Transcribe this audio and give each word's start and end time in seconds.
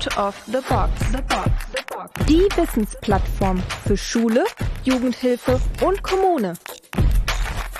Out 0.00 0.16
of 0.16 0.42
the 0.46 0.62
Box. 0.66 0.92
The 1.12 1.20
Box. 1.20 1.50
The 1.74 1.82
Box. 1.94 2.26
Die 2.26 2.48
Wissensplattform 2.56 3.62
für 3.86 3.98
Schule, 3.98 4.44
Jugendhilfe 4.82 5.60
und 5.82 6.02
Kommune. 6.02 6.54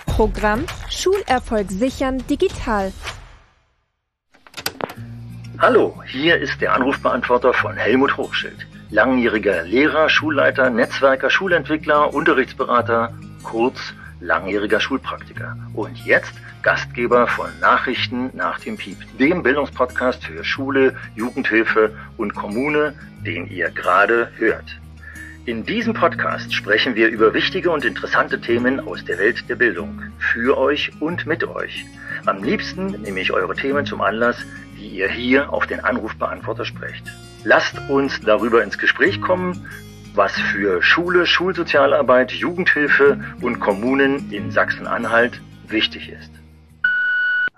Programm 0.05 0.67
Schulerfolg 0.91 1.71
sichern 1.71 2.23
digital. 2.27 2.93
Hallo, 5.61 6.03
hier 6.09 6.37
ist 6.37 6.61
der 6.61 6.75
Anrufbeantworter 6.75 7.55
von 7.55 7.77
Helmut 7.77 8.15
Hochschild. 8.19 8.67
Langjähriger 8.91 9.63
Lehrer, 9.63 10.11
Schulleiter, 10.11 10.69
Netzwerker, 10.69 11.31
Schulentwickler, 11.31 12.13
Unterrichtsberater, 12.13 13.15
kurz 13.45 13.95
langjähriger 14.21 14.81
Schulpraktiker. 14.81 15.57
Und 15.75 15.97
jetzt 16.05 16.33
Gastgeber 16.63 17.27
von 17.27 17.49
Nachrichten 17.61 18.31
nach 18.35 18.61
dem 18.61 18.77
Piep, 18.77 18.99
dem 19.19 19.43
Bildungspodcast 19.43 20.25
für 20.25 20.45
Schule, 20.45 20.95
Jugendhilfe 21.15 21.95
und 22.17 22.35
Kommune, 22.35 22.95
den 23.25 23.47
ihr 23.47 23.71
gerade 23.71 24.31
hört. 24.37 24.77
In 25.47 25.65
diesem 25.65 25.95
Podcast 25.95 26.53
sprechen 26.53 26.95
wir 26.95 27.09
über 27.09 27.33
wichtige 27.33 27.71
und 27.71 27.85
interessante 27.85 28.41
Themen 28.41 28.79
aus 28.79 29.05
der 29.05 29.19
Welt 29.19 29.49
der 29.49 29.57
Bildung. 29.57 30.03
Für 30.19 30.59
euch 30.59 30.93
und 31.01 31.27
mit 31.27 31.45
euch. 31.45 31.87
Am 32.27 32.45
liebsten 32.45 32.89
nehme 33.03 33.21
ich 33.21 33.33
eure 33.33 33.55
Themen 33.55 33.87
zum 33.87 34.03
Anlass, 34.03 34.37
die 34.77 34.89
ihr 34.89 35.09
hier 35.09 35.51
auf 35.53 35.67
den 35.67 35.81
Anrufbeantworter 35.81 36.67
sprecht. 36.67 37.05
Lasst 37.45 37.75
uns 37.89 38.21
darüber 38.21 38.63
ins 38.63 38.77
Gespräch 38.77 39.21
kommen, 39.23 39.67
was 40.15 40.33
für 40.33 40.83
Schule, 40.83 41.27
Schulsozialarbeit, 41.27 42.33
Jugendhilfe 42.33 43.19
und 43.43 43.61
Kommunen 43.61 44.31
in 44.33 44.51
Sachsen-Anhalt 44.51 45.41
wichtig 45.69 46.11
ist. 46.11 46.31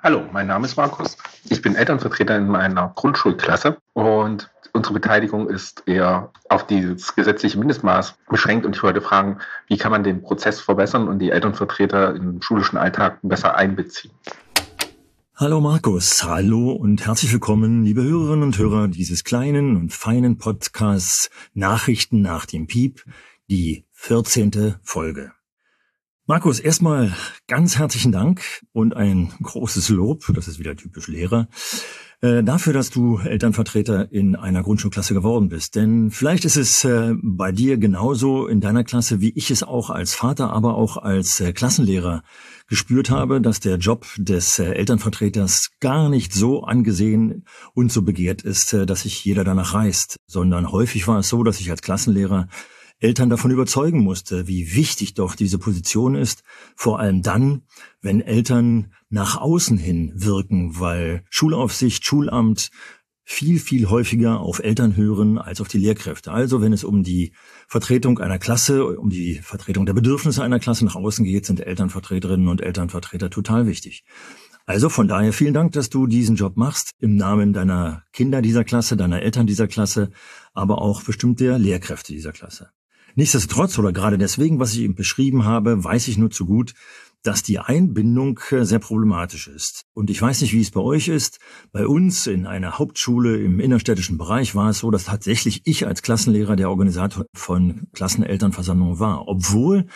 Hallo, 0.02 0.22
mein 0.32 0.48
Name 0.48 0.66
ist 0.66 0.76
Markus. 0.76 1.16
Ich 1.48 1.62
bin 1.62 1.76
Elternvertreter 1.76 2.36
in 2.36 2.48
meiner 2.48 2.92
Grundschulklasse 2.94 3.76
und 3.94 4.50
unsere 4.72 4.94
Beteiligung 4.94 5.48
ist 5.48 5.84
eher 5.86 6.30
auf 6.48 6.66
dieses 6.66 7.14
gesetzliche 7.14 7.58
Mindestmaß 7.58 8.18
beschränkt 8.28 8.66
und 8.66 8.74
ich 8.74 8.82
wollte 8.82 9.00
fragen, 9.00 9.38
wie 9.68 9.78
kann 9.78 9.92
man 9.92 10.02
den 10.02 10.22
Prozess 10.22 10.60
verbessern 10.60 11.08
und 11.08 11.20
die 11.20 11.30
Elternvertreter 11.30 12.14
im 12.14 12.42
schulischen 12.42 12.78
Alltag 12.78 13.18
besser 13.22 13.54
einbeziehen? 13.54 14.12
Hallo 15.34 15.62
Markus, 15.62 16.24
hallo 16.24 16.72
und 16.72 17.06
herzlich 17.06 17.32
willkommen, 17.32 17.84
liebe 17.84 18.02
Hörerinnen 18.02 18.42
und 18.42 18.58
Hörer 18.58 18.88
dieses 18.88 19.24
kleinen 19.24 19.76
und 19.76 19.90
feinen 19.90 20.36
Podcasts 20.36 21.30
Nachrichten 21.54 22.20
nach 22.20 22.44
dem 22.44 22.66
Piep, 22.66 23.02
die 23.48 23.86
14. 23.92 24.74
Folge. 24.82 25.32
Markus, 26.26 26.60
erstmal 26.60 27.16
ganz 27.48 27.78
herzlichen 27.78 28.12
Dank 28.12 28.42
und 28.72 28.94
ein 28.94 29.32
großes 29.42 29.88
Lob, 29.88 30.30
das 30.34 30.48
ist 30.48 30.58
wieder 30.58 30.76
typisch 30.76 31.08
Lehrer, 31.08 31.48
äh, 32.22 32.44
dafür, 32.44 32.72
dass 32.72 32.90
du 32.90 33.18
Elternvertreter 33.18 34.12
in 34.12 34.36
einer 34.36 34.62
Grundschulklasse 34.62 35.12
geworden 35.12 35.48
bist. 35.48 35.74
Denn 35.74 36.12
vielleicht 36.12 36.44
ist 36.44 36.56
es 36.56 36.84
äh, 36.84 37.14
bei 37.20 37.50
dir 37.50 37.78
genauso 37.78 38.46
in 38.46 38.60
deiner 38.60 38.84
Klasse, 38.84 39.20
wie 39.20 39.30
ich 39.30 39.50
es 39.50 39.64
auch 39.64 39.90
als 39.90 40.14
Vater, 40.14 40.52
aber 40.52 40.76
auch 40.76 40.96
als 40.96 41.40
äh, 41.40 41.52
Klassenlehrer 41.52 42.22
gespürt 42.68 43.10
habe, 43.10 43.40
dass 43.40 43.58
der 43.58 43.76
Job 43.76 44.06
des 44.16 44.60
Elternvertreters 44.60 45.72
gar 45.80 46.08
nicht 46.08 46.32
so 46.32 46.62
angesehen 46.62 47.44
und 47.74 47.90
so 47.90 48.02
begehrt 48.02 48.42
ist, 48.42 48.72
dass 48.72 49.02
sich 49.02 49.24
jeder 49.24 49.42
danach 49.42 49.74
reißt, 49.74 50.16
sondern 50.26 50.70
häufig 50.70 51.06
war 51.08 51.18
es 51.18 51.28
so, 51.28 51.42
dass 51.42 51.60
ich 51.60 51.70
als 51.70 51.82
Klassenlehrer 51.82 52.48
Eltern 53.02 53.30
davon 53.30 53.50
überzeugen 53.50 54.00
musste, 54.00 54.46
wie 54.46 54.74
wichtig 54.76 55.14
doch 55.14 55.34
diese 55.34 55.58
Position 55.58 56.14
ist, 56.14 56.44
vor 56.76 57.00
allem 57.00 57.22
dann, 57.22 57.62
wenn 58.00 58.20
Eltern 58.20 58.92
nach 59.12 59.36
außen 59.36 59.76
hin 59.76 60.10
wirken, 60.14 60.80
weil 60.80 61.22
Schulaufsicht, 61.28 62.04
Schulamt 62.04 62.70
viel, 63.24 63.60
viel 63.60 63.88
häufiger 63.88 64.40
auf 64.40 64.58
Eltern 64.58 64.96
hören 64.96 65.38
als 65.38 65.60
auf 65.60 65.68
die 65.68 65.78
Lehrkräfte. 65.78 66.32
Also 66.32 66.60
wenn 66.62 66.72
es 66.72 66.82
um 66.82 67.02
die 67.02 67.32
Vertretung 67.68 68.18
einer 68.18 68.38
Klasse, 68.38 68.84
um 68.86 69.10
die 69.10 69.34
Vertretung 69.34 69.84
der 69.84 69.92
Bedürfnisse 69.92 70.42
einer 70.42 70.58
Klasse 70.58 70.86
nach 70.86 70.96
außen 70.96 71.24
geht, 71.24 71.44
sind 71.44 71.60
Elternvertreterinnen 71.60 72.48
und 72.48 72.62
Elternvertreter 72.62 73.28
total 73.28 73.66
wichtig. 73.66 74.04
Also 74.64 74.88
von 74.88 75.08
daher 75.08 75.34
vielen 75.34 75.54
Dank, 75.54 75.72
dass 75.72 75.90
du 75.90 76.06
diesen 76.06 76.36
Job 76.36 76.56
machst 76.56 76.92
im 76.98 77.16
Namen 77.16 77.52
deiner 77.52 78.04
Kinder 78.12 78.40
dieser 78.40 78.64
Klasse, 78.64 78.96
deiner 78.96 79.20
Eltern 79.20 79.46
dieser 79.46 79.68
Klasse, 79.68 80.10
aber 80.54 80.80
auch 80.80 81.02
bestimmt 81.02 81.38
der 81.38 81.58
Lehrkräfte 81.58 82.14
dieser 82.14 82.32
Klasse. 82.32 82.70
Nichtsdestotrotz 83.14 83.78
oder 83.78 83.92
gerade 83.92 84.16
deswegen, 84.16 84.58
was 84.58 84.72
ich 84.72 84.80
eben 84.80 84.94
beschrieben 84.94 85.44
habe, 85.44 85.84
weiß 85.84 86.08
ich 86.08 86.16
nur 86.16 86.30
zu 86.30 86.46
gut, 86.46 86.72
dass 87.22 87.42
die 87.42 87.58
Einbindung 87.58 88.40
äh, 88.50 88.64
sehr 88.64 88.78
problematisch 88.78 89.48
ist. 89.48 89.82
Und 89.94 90.10
ich 90.10 90.20
weiß 90.20 90.40
nicht, 90.40 90.52
wie 90.52 90.60
es 90.60 90.70
bei 90.70 90.80
euch 90.80 91.08
ist. 91.08 91.38
Bei 91.72 91.86
uns 91.86 92.26
in 92.26 92.46
einer 92.46 92.78
Hauptschule 92.78 93.36
im 93.36 93.60
innerstädtischen 93.60 94.18
Bereich 94.18 94.54
war 94.54 94.70
es 94.70 94.80
so, 94.80 94.90
dass 94.90 95.04
tatsächlich 95.04 95.62
ich 95.64 95.86
als 95.86 96.02
Klassenlehrer 96.02 96.56
der 96.56 96.70
Organisator 96.70 97.26
von 97.34 97.86
Klassenelternversammlungen 97.92 98.98
war. 98.98 99.28
Obwohl 99.28 99.86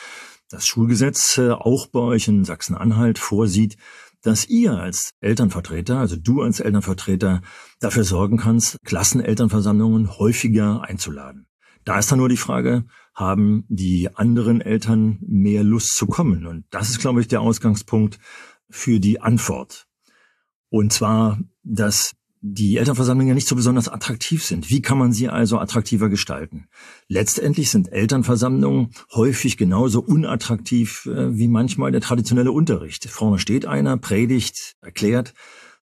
das 0.48 0.66
Schulgesetz 0.66 1.38
äh, 1.38 1.50
auch 1.50 1.88
bei 1.88 2.00
euch 2.00 2.28
in 2.28 2.44
Sachsen-Anhalt 2.44 3.18
vorsieht, 3.18 3.76
dass 4.22 4.46
ihr 4.46 4.72
als 4.72 5.10
Elternvertreter, 5.20 5.98
also 5.98 6.16
du 6.16 6.42
als 6.42 6.60
Elternvertreter, 6.60 7.42
dafür 7.80 8.04
sorgen 8.04 8.38
kannst, 8.38 8.76
Klassenelternversammlungen 8.84 10.18
häufiger 10.18 10.82
einzuladen. 10.82 11.46
Da 11.84 11.98
ist 11.98 12.10
dann 12.10 12.18
nur 12.18 12.28
die 12.28 12.36
Frage, 12.36 12.84
haben 13.16 13.64
die 13.68 14.14
anderen 14.14 14.60
Eltern 14.60 15.18
mehr 15.22 15.64
Lust 15.64 15.94
zu 15.96 16.06
kommen? 16.06 16.46
Und 16.46 16.64
das 16.70 16.90
ist, 16.90 17.00
glaube 17.00 17.20
ich, 17.20 17.28
der 17.28 17.40
Ausgangspunkt 17.40 18.18
für 18.70 19.00
die 19.00 19.20
Antwort. 19.20 19.86
Und 20.68 20.92
zwar, 20.92 21.40
dass 21.64 22.14
die 22.42 22.76
Elternversammlungen 22.76 23.28
ja 23.28 23.34
nicht 23.34 23.48
so 23.48 23.56
besonders 23.56 23.88
attraktiv 23.88 24.44
sind. 24.44 24.70
Wie 24.70 24.82
kann 24.82 24.98
man 24.98 25.12
sie 25.12 25.28
also 25.28 25.58
attraktiver 25.58 26.08
gestalten? 26.08 26.68
Letztendlich 27.08 27.70
sind 27.70 27.90
Elternversammlungen 27.90 28.90
häufig 29.14 29.56
genauso 29.56 30.00
unattraktiv 30.00 31.06
äh, 31.06 31.36
wie 31.36 31.48
manchmal 31.48 31.90
der 31.92 32.02
traditionelle 32.02 32.52
Unterricht. 32.52 33.08
Vorne 33.08 33.38
steht 33.38 33.66
einer, 33.66 33.96
predigt, 33.96 34.76
erklärt 34.82 35.32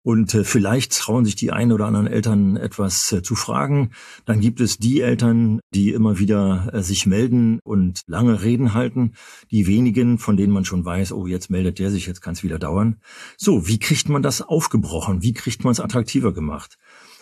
und 0.04 0.34
äh, 0.34 0.44
vielleicht 0.44 0.96
trauen 0.98 1.24
sich 1.24 1.34
die 1.34 1.50
einen 1.50 1.72
oder 1.72 1.86
anderen 1.86 2.06
Eltern 2.06 2.58
etwas 2.58 3.10
äh, 3.10 3.22
zu 3.22 3.34
fragen. 3.34 3.90
Dann 4.26 4.40
gibt 4.40 4.60
es 4.60 4.76
die 4.76 5.00
Eltern, 5.00 5.60
die 5.72 5.92
immer 5.92 6.18
wieder 6.18 6.70
äh, 6.74 6.82
sich 6.82 7.06
melden 7.06 7.58
und 7.64 8.02
lange 8.06 8.42
Reden 8.42 8.74
halten. 8.74 9.14
Die 9.50 9.66
wenigen, 9.66 10.18
von 10.18 10.36
denen 10.36 10.52
man 10.52 10.66
schon 10.66 10.84
weiß, 10.84 11.12
oh, 11.12 11.26
jetzt 11.26 11.48
meldet 11.48 11.78
der 11.78 11.90
sich, 11.90 12.06
jetzt 12.06 12.20
kann 12.20 12.34
es 12.34 12.42
wieder 12.42 12.58
dauern. 12.58 13.00
So, 13.38 13.66
wie 13.66 13.78
kriegt 13.78 14.10
man 14.10 14.22
das 14.22 14.42
aufgebrochen? 14.42 15.22
Wie 15.22 15.32
kriegt 15.32 15.64
man 15.64 15.72
es 15.72 15.80
attraktiver 15.80 16.34
gemacht? 16.34 16.76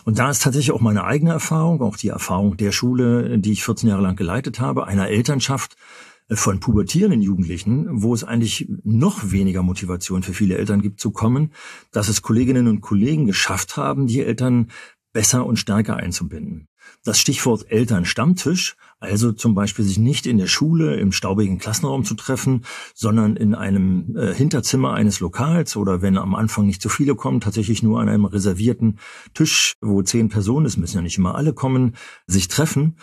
Und 0.04 0.18
da 0.18 0.28
ist 0.30 0.42
tatsächlich 0.42 0.72
auch 0.72 0.80
meine 0.80 1.04
eigene 1.04 1.30
Erfahrung, 1.30 1.80
auch 1.82 1.96
die 1.96 2.08
Erfahrung 2.08 2.56
der 2.56 2.72
Schule, 2.72 3.38
die 3.38 3.52
ich 3.52 3.62
14 3.62 3.88
Jahre 3.88 4.02
lang 4.02 4.16
geleitet 4.16 4.58
habe, 4.58 4.88
einer 4.88 5.08
Elternschaft, 5.08 5.76
von 6.30 6.60
pubertierenden 6.60 7.22
Jugendlichen, 7.22 8.02
wo 8.02 8.14
es 8.14 8.24
eigentlich 8.24 8.68
noch 8.84 9.30
weniger 9.30 9.62
Motivation 9.62 10.22
für 10.22 10.32
viele 10.32 10.56
Eltern 10.56 10.80
gibt 10.80 11.00
zu 11.00 11.10
kommen, 11.10 11.52
dass 11.90 12.08
es 12.08 12.22
Kolleginnen 12.22 12.68
und 12.68 12.80
Kollegen 12.80 13.26
geschafft 13.26 13.76
haben, 13.76 14.06
die 14.06 14.20
Eltern 14.20 14.68
besser 15.12 15.44
und 15.46 15.56
stärker 15.56 15.96
einzubinden. 15.96 16.68
Das 17.04 17.18
Stichwort 17.18 17.70
Elternstammtisch, 17.70 18.76
also 18.98 19.32
zum 19.32 19.54
Beispiel 19.54 19.84
sich 19.84 19.98
nicht 19.98 20.26
in 20.26 20.38
der 20.38 20.46
Schule 20.46 20.96
im 20.96 21.12
staubigen 21.12 21.58
Klassenraum 21.58 22.04
zu 22.04 22.14
treffen, 22.14 22.64
sondern 22.94 23.36
in 23.36 23.54
einem 23.54 24.16
äh, 24.16 24.34
Hinterzimmer 24.34 24.94
eines 24.94 25.20
Lokals 25.20 25.76
oder 25.76 26.02
wenn 26.02 26.16
am 26.16 26.34
Anfang 26.34 26.66
nicht 26.66 26.82
zu 26.82 26.88
viele 26.88 27.14
kommen, 27.14 27.40
tatsächlich 27.40 27.82
nur 27.82 28.00
an 28.00 28.08
einem 28.08 28.24
reservierten 28.24 28.98
Tisch, 29.34 29.74
wo 29.80 30.02
zehn 30.02 30.28
Personen, 30.28 30.66
es 30.66 30.76
müssen 30.76 30.96
ja 30.96 31.02
nicht 31.02 31.18
immer 31.18 31.34
alle 31.34 31.52
kommen, 31.52 31.94
sich 32.26 32.48
treffen 32.48 32.96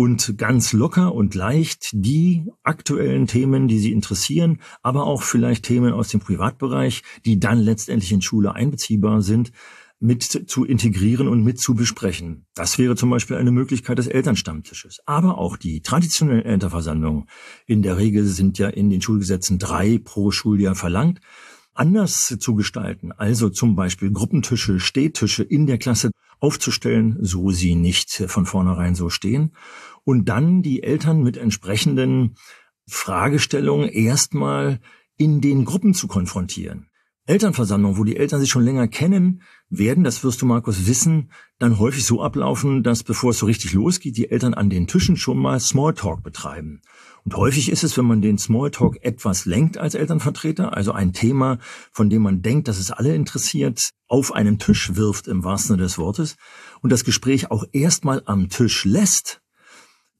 und 0.00 0.38
ganz 0.38 0.72
locker 0.72 1.14
und 1.14 1.34
leicht 1.34 1.90
die 1.92 2.46
aktuellen 2.62 3.26
Themen, 3.26 3.68
die 3.68 3.78
Sie 3.78 3.92
interessieren, 3.92 4.62
aber 4.80 5.04
auch 5.04 5.22
vielleicht 5.22 5.66
Themen 5.66 5.92
aus 5.92 6.08
dem 6.08 6.20
Privatbereich, 6.20 7.02
die 7.26 7.38
dann 7.38 7.58
letztendlich 7.58 8.10
in 8.10 8.22
Schule 8.22 8.54
einbeziehbar 8.54 9.20
sind, 9.20 9.52
mit 9.98 10.22
zu 10.22 10.64
integrieren 10.64 11.28
und 11.28 11.44
mit 11.44 11.60
zu 11.60 11.74
besprechen. 11.74 12.46
Das 12.54 12.78
wäre 12.78 12.96
zum 12.96 13.10
Beispiel 13.10 13.36
eine 13.36 13.50
Möglichkeit 13.50 13.98
des 13.98 14.06
Elternstammtisches. 14.06 15.00
Aber 15.04 15.36
auch 15.36 15.58
die 15.58 15.82
traditionellen 15.82 16.46
Elternversammlungen. 16.46 17.26
In 17.66 17.82
der 17.82 17.98
Regel 17.98 18.24
sind 18.24 18.56
ja 18.56 18.70
in 18.70 18.88
den 18.88 19.02
Schulgesetzen 19.02 19.58
drei 19.58 20.00
pro 20.02 20.30
Schuljahr 20.30 20.76
verlangt 20.76 21.20
anders 21.74 22.36
zu 22.38 22.54
gestalten, 22.54 23.12
also 23.12 23.48
zum 23.48 23.74
Beispiel 23.74 24.10
Gruppentische, 24.10 24.80
Stehtische 24.80 25.42
in 25.42 25.66
der 25.66 25.78
Klasse 25.78 26.10
aufzustellen, 26.40 27.18
so 27.20 27.50
sie 27.50 27.74
nicht 27.74 28.10
von 28.26 28.46
vornherein 28.46 28.94
so 28.94 29.10
stehen, 29.10 29.52
und 30.04 30.28
dann 30.28 30.62
die 30.62 30.82
Eltern 30.82 31.22
mit 31.22 31.36
entsprechenden 31.36 32.36
Fragestellungen 32.88 33.88
erstmal 33.88 34.80
in 35.16 35.40
den 35.40 35.64
Gruppen 35.64 35.94
zu 35.94 36.08
konfrontieren. 36.08 36.89
Elternversammlungen, 37.30 37.96
wo 37.96 38.02
die 38.02 38.16
Eltern 38.16 38.40
sich 38.40 38.50
schon 38.50 38.64
länger 38.64 38.88
kennen, 38.88 39.42
werden, 39.68 40.02
das 40.02 40.24
wirst 40.24 40.42
du 40.42 40.46
Markus 40.46 40.88
wissen, 40.88 41.30
dann 41.60 41.78
häufig 41.78 42.04
so 42.04 42.20
ablaufen, 42.22 42.82
dass 42.82 43.04
bevor 43.04 43.30
es 43.30 43.38
so 43.38 43.46
richtig 43.46 43.72
losgeht, 43.72 44.16
die 44.16 44.32
Eltern 44.32 44.52
an 44.52 44.68
den 44.68 44.88
Tischen 44.88 45.16
schon 45.16 45.38
mal 45.38 45.60
Smalltalk 45.60 46.24
betreiben. 46.24 46.82
Und 47.24 47.36
häufig 47.36 47.70
ist 47.70 47.84
es, 47.84 47.96
wenn 47.96 48.06
man 48.06 48.20
den 48.20 48.36
Smalltalk 48.36 48.98
etwas 49.02 49.46
lenkt 49.46 49.78
als 49.78 49.94
Elternvertreter, 49.94 50.76
also 50.76 50.90
ein 50.90 51.12
Thema, 51.12 51.58
von 51.92 52.10
dem 52.10 52.22
man 52.22 52.42
denkt, 52.42 52.66
dass 52.66 52.78
es 52.78 52.90
alle 52.90 53.14
interessiert, 53.14 53.90
auf 54.08 54.34
einen 54.34 54.58
Tisch 54.58 54.96
wirft 54.96 55.28
im 55.28 55.44
wahrsten 55.44 55.76
Sinne 55.76 55.84
des 55.84 55.98
Wortes 55.98 56.36
und 56.82 56.90
das 56.90 57.04
Gespräch 57.04 57.52
auch 57.52 57.64
erstmal 57.70 58.22
am 58.26 58.48
Tisch 58.48 58.84
lässt, 58.84 59.40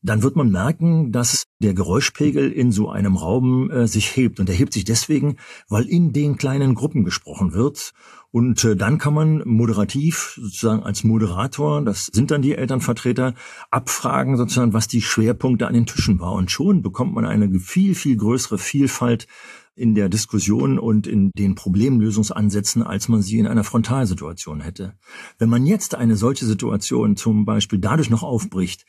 dann 0.02 0.22
wird 0.22 0.36
man 0.36 0.50
merken, 0.50 1.12
dass 1.12 1.44
der 1.62 1.74
Geräuschpegel 1.74 2.50
in 2.50 2.72
so 2.72 2.88
einem 2.88 3.16
Raum 3.16 3.70
äh, 3.70 3.86
sich 3.86 4.16
hebt. 4.16 4.40
Und 4.40 4.48
er 4.48 4.54
hebt 4.54 4.72
sich 4.72 4.84
deswegen, 4.84 5.36
weil 5.68 5.84
in 5.84 6.12
den 6.12 6.36
kleinen 6.36 6.74
Gruppen 6.74 7.04
gesprochen 7.04 7.52
wird. 7.52 7.92
Und 8.30 8.64
äh, 8.64 8.76
dann 8.76 8.98
kann 8.98 9.12
man 9.12 9.42
moderativ, 9.44 10.38
sozusagen 10.40 10.82
als 10.82 11.04
Moderator, 11.04 11.82
das 11.82 12.06
sind 12.06 12.30
dann 12.30 12.42
die 12.42 12.54
Elternvertreter, 12.54 13.34
abfragen 13.70 14.36
sozusagen, 14.36 14.72
was 14.72 14.88
die 14.88 15.02
Schwerpunkte 15.02 15.66
an 15.66 15.74
den 15.74 15.86
Tischen 15.86 16.20
war. 16.20 16.32
Und 16.32 16.50
schon 16.50 16.82
bekommt 16.82 17.14
man 17.14 17.26
eine 17.26 17.58
viel, 17.58 17.94
viel 17.94 18.16
größere 18.16 18.58
Vielfalt 18.58 19.26
in 19.74 19.94
der 19.94 20.08
Diskussion 20.08 20.78
und 20.78 21.06
in 21.06 21.30
den 21.36 21.54
Problemlösungsansätzen, 21.54 22.82
als 22.82 23.08
man 23.08 23.22
sie 23.22 23.38
in 23.38 23.46
einer 23.46 23.64
Frontalsituation 23.64 24.60
hätte. 24.60 24.94
Wenn 25.38 25.48
man 25.48 25.64
jetzt 25.64 25.94
eine 25.94 26.16
solche 26.16 26.44
Situation 26.44 27.16
zum 27.16 27.46
Beispiel 27.46 27.78
dadurch 27.78 28.10
noch 28.10 28.22
aufbricht, 28.22 28.84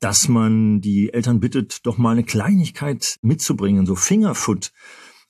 dass 0.00 0.28
man 0.28 0.80
die 0.80 1.12
Eltern 1.12 1.40
bittet, 1.40 1.86
doch 1.86 1.98
mal 1.98 2.12
eine 2.12 2.24
Kleinigkeit 2.24 3.16
mitzubringen, 3.22 3.86
so 3.86 3.94
Fingerfood 3.94 4.72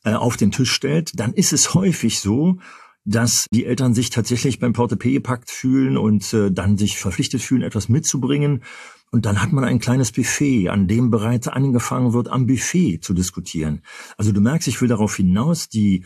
äh, 0.05 0.15
auf 0.15 0.37
den 0.37 0.51
Tisch 0.51 0.73
stellt, 0.73 1.19
dann 1.19 1.33
ist 1.33 1.53
es 1.53 1.75
häufig 1.75 2.21
so, 2.21 2.59
dass 3.05 3.47
die 3.53 3.65
Eltern 3.65 3.95
sich 3.95 4.11
tatsächlich 4.11 4.59
beim 4.59 4.73
Portepee 4.73 5.13
gepackt 5.13 5.51
fühlen 5.51 5.97
und 5.97 6.33
äh, 6.35 6.51
dann 6.51 6.77
sich 6.77 6.99
verpflichtet 6.99 7.41
fühlen, 7.41 7.63
etwas 7.63 7.89
mitzubringen. 7.89 8.65
Und 9.13 9.27
dann 9.27 9.41
hat 9.41 9.53
man 9.53 9.63
ein 9.63 9.79
kleines 9.79 10.11
Buffet, 10.11 10.69
an 10.69 10.89
dem 10.89 11.11
bereits 11.11 11.47
angefangen 11.47 12.13
wird, 12.13 12.29
am 12.29 12.47
Buffet 12.47 12.99
zu 12.99 13.15
diskutieren. 13.15 13.83
Also 14.17 14.33
du 14.33 14.41
merkst, 14.41 14.67
ich 14.67 14.81
will 14.81 14.89
darauf 14.89 15.15
hinaus, 15.15 15.69
die 15.69 16.05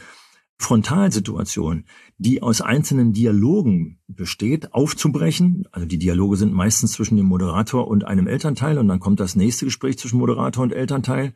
Frontalsituation, 0.60 1.84
die 2.18 2.42
aus 2.42 2.60
einzelnen 2.60 3.14
Dialogen 3.14 3.98
besteht, 4.08 4.74
aufzubrechen. 4.74 5.66
Also 5.72 5.86
die 5.86 5.98
Dialoge 5.98 6.36
sind 6.36 6.52
meistens 6.52 6.92
zwischen 6.92 7.16
dem 7.16 7.24
Moderator 7.26 7.88
und 7.88 8.04
einem 8.04 8.26
Elternteil 8.26 8.78
und 8.78 8.86
dann 8.86 9.00
kommt 9.00 9.20
das 9.20 9.36
nächste 9.36 9.64
Gespräch 9.64 9.98
zwischen 9.98 10.18
Moderator 10.18 10.62
und 10.62 10.72
Elternteil. 10.72 11.32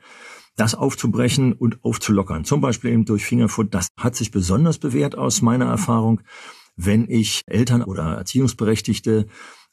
Das 0.57 0.75
aufzubrechen 0.75 1.53
und 1.53 1.83
aufzulockern. 1.83 2.45
Zum 2.45 2.61
Beispiel 2.61 2.93
eben 2.93 3.07
durch 3.07 3.25
Fingerfood. 3.25 3.75
Das 3.75 3.89
hat 3.99 4.15
sich 4.15 4.31
besonders 4.31 4.79
bewährt 4.79 5.17
aus 5.17 5.43
meiner 5.43 5.65
Erfahrung, 5.65 6.21
wenn 6.77 7.09
ich 7.09 7.43
Eltern 7.47 7.83
oder 7.83 8.05
Erziehungsberechtigte 8.17 9.27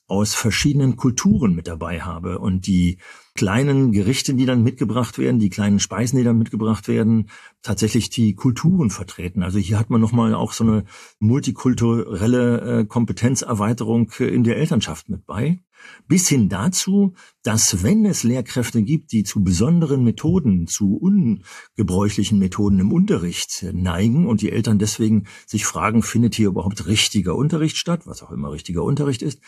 aus 0.07 0.33
verschiedenen 0.33 0.95
Kulturen 0.95 1.53
mit 1.53 1.67
dabei 1.67 2.01
habe 2.01 2.39
und 2.39 2.67
die 2.67 2.97
kleinen 3.33 3.91
Gerichte, 3.91 4.33
die 4.33 4.45
dann 4.45 4.63
mitgebracht 4.63 5.17
werden, 5.17 5.39
die 5.39 5.49
kleinen 5.49 5.79
Speisen, 5.79 6.17
die 6.17 6.23
dann 6.23 6.37
mitgebracht 6.37 6.87
werden, 6.87 7.29
tatsächlich 7.61 8.09
die 8.09 8.35
Kulturen 8.35 8.89
vertreten. 8.89 9.43
Also 9.43 9.59
hier 9.59 9.79
hat 9.79 9.89
man 9.89 10.01
nochmal 10.01 10.33
auch 10.33 10.53
so 10.53 10.63
eine 10.63 10.83
multikulturelle 11.19 12.81
äh, 12.81 12.85
Kompetenzerweiterung 12.85 14.11
in 14.19 14.43
der 14.43 14.57
Elternschaft 14.57 15.09
mit 15.09 15.25
bei. 15.25 15.59
Bis 16.07 16.27
hin 16.27 16.49
dazu, 16.49 17.15
dass 17.41 17.83
wenn 17.83 18.05
es 18.05 18.23
Lehrkräfte 18.23 18.83
gibt, 18.83 19.11
die 19.11 19.23
zu 19.23 19.43
besonderen 19.43 20.03
Methoden, 20.03 20.67
zu 20.67 20.97
ungebräuchlichen 20.97 22.37
Methoden 22.37 22.79
im 22.79 22.91
Unterricht 22.91 23.65
neigen 23.73 24.27
und 24.27 24.41
die 24.41 24.51
Eltern 24.51 24.77
deswegen 24.77 25.25
sich 25.47 25.65
fragen, 25.65 26.03
findet 26.03 26.35
hier 26.35 26.49
überhaupt 26.49 26.85
richtiger 26.85 27.35
Unterricht 27.35 27.77
statt, 27.77 28.05
was 28.05 28.21
auch 28.21 28.31
immer 28.31 28.51
richtiger 28.51 28.83
Unterricht 28.83 29.23
ist, 29.23 29.39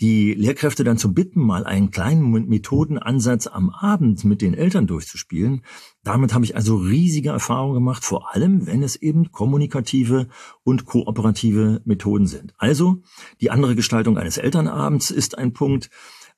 die 0.00 0.34
Lehrkräfte 0.34 0.82
dann 0.82 0.98
zu 0.98 1.14
bitten, 1.14 1.40
mal 1.40 1.64
einen 1.64 1.90
kleinen 1.90 2.48
Methodenansatz 2.48 3.46
am 3.46 3.70
Abend 3.70 4.24
mit 4.24 4.42
den 4.42 4.54
Eltern 4.54 4.86
durchzuspielen. 4.86 5.62
Damit 6.02 6.34
habe 6.34 6.44
ich 6.44 6.56
also 6.56 6.76
riesige 6.76 7.30
Erfahrungen 7.30 7.74
gemacht, 7.74 8.04
vor 8.04 8.34
allem 8.34 8.66
wenn 8.66 8.82
es 8.82 8.96
eben 8.96 9.30
kommunikative 9.30 10.28
und 10.64 10.84
kooperative 10.84 11.80
Methoden 11.84 12.26
sind. 12.26 12.54
Also 12.58 13.02
die 13.40 13.50
andere 13.50 13.76
Gestaltung 13.76 14.18
eines 14.18 14.36
Elternabends 14.36 15.10
ist 15.10 15.38
ein 15.38 15.52
Punkt 15.52 15.90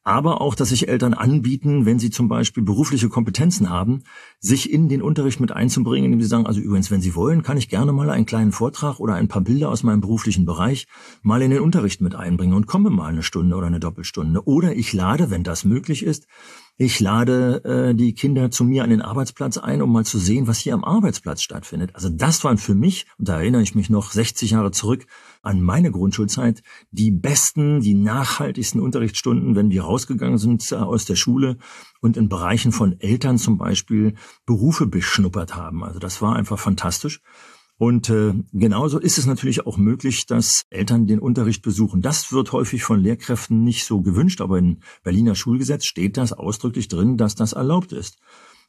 aber 0.06 0.40
auch, 0.40 0.54
dass 0.54 0.68
sich 0.68 0.86
Eltern 0.86 1.14
anbieten, 1.14 1.84
wenn 1.84 1.98
sie 1.98 2.10
zum 2.10 2.28
Beispiel 2.28 2.62
berufliche 2.62 3.08
Kompetenzen 3.08 3.70
haben, 3.70 4.04
sich 4.38 4.72
in 4.72 4.88
den 4.88 5.02
Unterricht 5.02 5.40
mit 5.40 5.50
einzubringen, 5.50 6.04
indem 6.04 6.22
sie 6.22 6.28
sagen, 6.28 6.46
also 6.46 6.60
übrigens, 6.60 6.92
wenn 6.92 7.00
Sie 7.00 7.16
wollen, 7.16 7.42
kann 7.42 7.56
ich 7.56 7.68
gerne 7.68 7.92
mal 7.92 8.08
einen 8.10 8.24
kleinen 8.24 8.52
Vortrag 8.52 9.00
oder 9.00 9.14
ein 9.14 9.26
paar 9.26 9.42
Bilder 9.42 9.68
aus 9.68 9.82
meinem 9.82 10.00
beruflichen 10.00 10.44
Bereich 10.44 10.86
mal 11.22 11.42
in 11.42 11.50
den 11.50 11.60
Unterricht 11.60 12.00
mit 12.00 12.14
einbringen 12.14 12.54
und 12.54 12.68
komme 12.68 12.90
mal 12.90 13.08
eine 13.08 13.24
Stunde 13.24 13.56
oder 13.56 13.66
eine 13.66 13.80
Doppelstunde. 13.80 14.46
Oder 14.46 14.76
ich 14.76 14.92
lade, 14.92 15.30
wenn 15.30 15.42
das 15.42 15.64
möglich 15.64 16.04
ist, 16.04 16.28
ich 16.78 17.00
lade 17.00 17.64
äh, 17.64 17.94
die 17.94 18.12
Kinder 18.12 18.50
zu 18.50 18.62
mir 18.64 18.84
an 18.84 18.90
den 18.90 19.00
Arbeitsplatz 19.00 19.56
ein, 19.56 19.80
um 19.80 19.90
mal 19.90 20.04
zu 20.04 20.18
sehen, 20.18 20.46
was 20.46 20.58
hier 20.58 20.74
am 20.74 20.84
Arbeitsplatz 20.84 21.40
stattfindet. 21.40 21.94
Also 21.94 22.10
das 22.10 22.44
waren 22.44 22.58
für 22.58 22.74
mich, 22.74 23.06
und 23.18 23.28
da 23.28 23.38
erinnere 23.38 23.62
ich 23.62 23.74
mich 23.74 23.88
noch 23.88 24.10
60 24.10 24.50
Jahre 24.50 24.72
zurück 24.72 25.06
an 25.42 25.62
meine 25.62 25.90
Grundschulzeit, 25.90 26.62
die 26.90 27.10
besten, 27.10 27.80
die 27.80 27.94
nachhaltigsten 27.94 28.80
Unterrichtsstunden, 28.80 29.56
wenn 29.56 29.70
wir 29.70 29.84
rausgegangen 29.84 30.38
sind 30.38 30.70
äh, 30.70 30.76
aus 30.76 31.06
der 31.06 31.16
Schule 31.16 31.56
und 32.00 32.18
in 32.18 32.28
Bereichen 32.28 32.72
von 32.72 33.00
Eltern 33.00 33.38
zum 33.38 33.56
Beispiel 33.56 34.14
Berufe 34.44 34.86
beschnuppert 34.86 35.56
haben. 35.56 35.82
Also 35.82 35.98
das 35.98 36.20
war 36.20 36.36
einfach 36.36 36.58
fantastisch. 36.58 37.22
Und 37.78 38.08
äh, 38.08 38.32
genauso 38.52 38.98
ist 38.98 39.18
es 39.18 39.26
natürlich 39.26 39.66
auch 39.66 39.76
möglich, 39.76 40.24
dass 40.26 40.62
Eltern 40.70 41.06
den 41.06 41.18
Unterricht 41.18 41.62
besuchen. 41.62 42.00
Das 42.00 42.32
wird 42.32 42.52
häufig 42.52 42.82
von 42.84 43.00
Lehrkräften 43.00 43.64
nicht 43.64 43.84
so 43.84 44.00
gewünscht, 44.00 44.40
aber 44.40 44.58
im 44.58 44.78
Berliner 45.02 45.34
Schulgesetz 45.34 45.84
steht 45.84 46.16
das 46.16 46.32
ausdrücklich 46.32 46.88
drin, 46.88 47.18
dass 47.18 47.34
das 47.34 47.52
erlaubt 47.52 47.92
ist. 47.92 48.18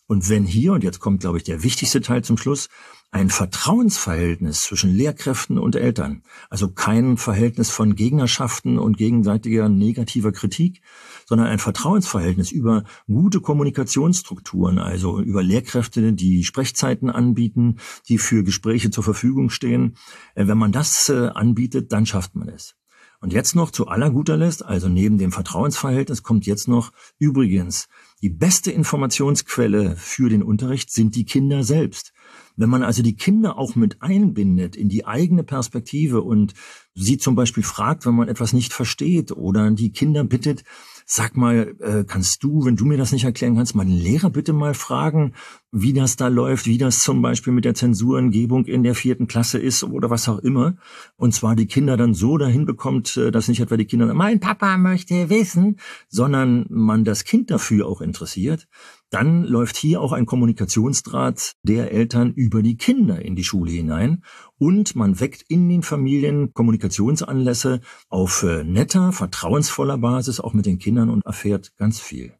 Und 0.08 0.30
wenn 0.30 0.46
hier, 0.46 0.74
und 0.74 0.84
jetzt 0.84 1.00
kommt, 1.00 1.22
glaube 1.22 1.38
ich, 1.38 1.44
der 1.44 1.64
wichtigste 1.64 2.02
Teil 2.02 2.24
zum 2.24 2.38
Schluss, 2.38 2.70
ein 3.12 3.30
Vertrauensverhältnis 3.30 4.62
zwischen 4.62 4.94
Lehrkräften 4.94 5.58
und 5.58 5.76
Eltern, 5.76 6.24
also 6.50 6.70
kein 6.70 7.18
Verhältnis 7.18 7.70
von 7.70 7.96
Gegnerschaften 7.96 8.80
und 8.80 8.98
gegenseitiger 8.98 9.70
negativer 9.70 10.32
Kritik, 10.32 10.82
sondern 11.28 11.48
ein 11.48 11.60
Vertrauensverhältnis 11.60 12.52
über 12.52 12.84
gute 13.06 13.42
Kommunikationsstrukturen, 13.42 14.80
also 14.80 15.20
über 15.20 15.44
Lehrkräfte, 15.44 16.14
die 16.14 16.44
Sprechzeiten 16.44 17.10
anbieten, 17.10 17.78
die 18.08 18.18
für 18.18 18.44
Gespräche 18.44 18.90
zur 18.90 19.04
Verfügung 19.04 19.50
stehen. 19.50 19.98
Äh, 20.36 20.48
wenn 20.48 20.58
man 20.58 20.72
das 20.72 21.10
äh, 21.10 21.28
anbietet, 21.28 21.92
dann 21.92 22.06
schafft 22.06 22.36
man 22.36 22.50
es. 22.50 22.76
Und 23.20 23.34
jetzt 23.34 23.56
noch 23.56 23.72
zu 23.72 23.88
aller 23.88 24.12
guter 24.12 24.38
Letzt, 24.38 24.64
also 24.64 24.90
neben 24.90 25.18
dem 25.18 25.32
Vertrauensverhältnis 25.32 26.22
kommt 26.22 26.46
jetzt 26.46 26.68
noch 26.68 26.92
übrigens 27.18 27.88
die 28.22 28.30
beste 28.30 28.72
Informationsquelle 28.72 29.96
für 29.96 30.30
den 30.30 30.44
Unterricht 30.44 30.92
sind 30.92 31.16
die 31.16 31.26
Kinder 31.26 31.64
selbst. 31.64 32.14
Wenn 32.56 32.70
man 32.70 32.82
also 32.82 33.04
die 33.04 33.16
Kinder 33.16 33.58
auch 33.58 33.76
mit 33.76 34.02
einbindet 34.02 34.76
in 34.76 34.90
die 34.90 35.06
eigene 35.06 35.44
Perspektive 35.44 36.22
und 36.22 36.56
sie 36.96 37.18
zum 37.18 37.36
Beispiel 37.36 37.64
fragt, 37.64 38.06
wenn 38.06 38.16
man 38.16 38.28
etwas 38.28 38.54
nicht 38.54 38.74
versteht 38.74 39.32
oder 39.32 39.70
die 39.72 39.92
Kinder 39.92 40.24
bittet, 40.24 40.64
Sag 41.10 41.38
mal, 41.38 41.74
äh, 41.80 42.04
kannst 42.06 42.44
du, 42.44 42.66
wenn 42.66 42.76
du 42.76 42.84
mir 42.84 42.98
das 42.98 43.14
nicht 43.14 43.24
erklären 43.24 43.56
kannst, 43.56 43.76
mal 43.76 43.86
den 43.86 43.98
Lehrer 43.98 44.30
bitte 44.30 44.52
mal 44.52 44.74
fragen, 44.74 45.32
wie 45.72 45.94
das 45.94 46.18
da 46.18 46.28
läuft, 46.28 46.66
wie 46.66 46.78
das 46.78 47.00
zum 47.00 47.22
Beispiel 47.22 47.54
mit 47.54 47.64
der 47.64 47.76
Zensurengebung 47.76 48.66
in 48.66 48.84
der 48.84 48.94
vierten 48.94 49.26
Klasse 49.26 49.58
ist 49.58 49.86
oder 49.86 50.10
was 50.10 50.28
auch 50.28 50.40
immer. 50.40 50.76
Und 51.16 51.34
zwar 51.34 51.56
die 51.56 51.66
Kinder 51.66 51.96
dann 51.96 52.14
so 52.14 52.38
dahin 52.38 52.66
bekommt, 52.66 53.16
äh, 53.16 53.32
dass 53.32 53.48
nicht 53.48 53.62
etwa 53.62 53.78
die 53.78 53.86
Kinder, 53.86 54.14
mein 54.14 54.42
Papa 54.42 54.78
möchte 54.78 55.30
wissen, 55.30 55.80
sondern 56.10 56.66
man 56.68 57.06
das 57.06 57.24
Kind 57.24 57.52
dafür 57.52 57.88
auch 57.88 58.02
interessiert 58.08 58.68
dann 59.10 59.44
läuft 59.46 59.78
hier 59.78 60.02
auch 60.02 60.12
ein 60.12 60.26
Kommunikationsdraht 60.26 61.56
der 61.64 61.92
Eltern 61.92 62.34
über 62.34 62.62
die 62.62 62.76
Kinder 62.76 63.22
in 63.22 63.36
die 63.36 63.44
Schule 63.44 63.72
hinein 63.72 64.24
und 64.58 64.96
man 64.96 65.20
weckt 65.20 65.44
in 65.48 65.70
den 65.70 65.82
Familien 65.82 66.54
Kommunikationsanlässe 66.54 67.80
auf 68.10 68.44
äh, 68.44 68.64
netter, 68.64 69.14
vertrauensvoller 69.14 69.98
Basis 69.98 70.42
auch 70.42 70.54
mit 70.54 70.66
den 70.66 70.80
Kindern 70.80 71.10
und 71.10 71.26
erfährt 71.26 71.78
ganz 71.78 72.02
viel. 72.02 72.34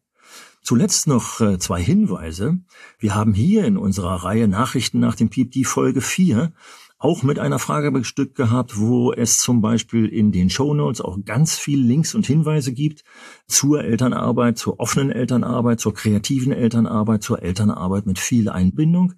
Zuletzt 0.60 1.06
noch 1.06 1.40
äh, 1.40 1.58
zwei 1.58 1.82
Hinweise. 1.82 2.58
Wir 2.98 3.14
haben 3.14 3.32
hier 3.32 3.64
in 3.64 3.78
unserer 3.78 4.24
Reihe 4.24 4.48
Nachrichten 4.48 5.00
nach 5.00 5.14
dem 5.14 5.30
Piep 5.30 5.52
die 5.52 5.64
Folge 5.64 6.02
4 6.02 6.52
auch 6.98 7.22
mit 7.22 7.38
einer 7.38 7.60
Frage 7.60 7.92
bestückt 7.92 8.34
gehabt, 8.34 8.78
wo 8.78 9.12
es 9.12 9.38
zum 9.38 9.60
Beispiel 9.60 10.06
in 10.06 10.32
den 10.32 10.50
Show 10.50 10.74
Notes 10.74 11.00
auch 11.00 11.18
ganz 11.24 11.56
viel 11.56 11.80
Links 11.80 12.14
und 12.14 12.26
Hinweise 12.26 12.72
gibt 12.72 13.04
zur 13.46 13.84
Elternarbeit, 13.84 14.58
zur 14.58 14.80
offenen 14.80 15.10
Elternarbeit, 15.10 15.78
zur 15.78 15.94
kreativen 15.94 16.52
Elternarbeit, 16.52 17.22
zur 17.22 17.42
Elternarbeit 17.42 18.06
mit 18.06 18.18
viel 18.18 18.48
Einbindung. 18.48 19.14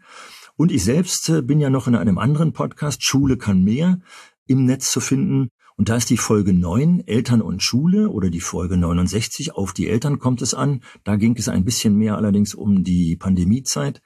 Und 0.56 0.72
ich 0.72 0.84
selbst 0.84 1.30
äh, 1.30 1.40
bin 1.40 1.58
ja 1.58 1.70
noch 1.70 1.88
in 1.88 1.96
einem 1.96 2.18
anderen 2.18 2.52
Podcast, 2.52 3.02
Schule 3.02 3.38
kann 3.38 3.64
mehr, 3.64 4.00
im 4.46 4.66
Netz 4.66 4.90
zu 4.90 5.00
finden. 5.00 5.48
Und 5.76 5.88
da 5.88 5.96
ist 5.96 6.10
die 6.10 6.18
Folge 6.18 6.52
9, 6.52 7.04
Eltern 7.06 7.40
und 7.40 7.62
Schule, 7.62 8.10
oder 8.10 8.28
die 8.28 8.42
Folge 8.42 8.76
69, 8.76 9.54
auf 9.54 9.72
die 9.72 9.88
Eltern 9.88 10.18
kommt 10.18 10.42
es 10.42 10.52
an. 10.52 10.82
Da 11.02 11.16
ging 11.16 11.34
es 11.38 11.48
ein 11.48 11.64
bisschen 11.64 11.96
mehr 11.96 12.18
allerdings 12.18 12.54
um 12.54 12.84
die 12.84 13.16
Pandemiezeit. 13.16 14.02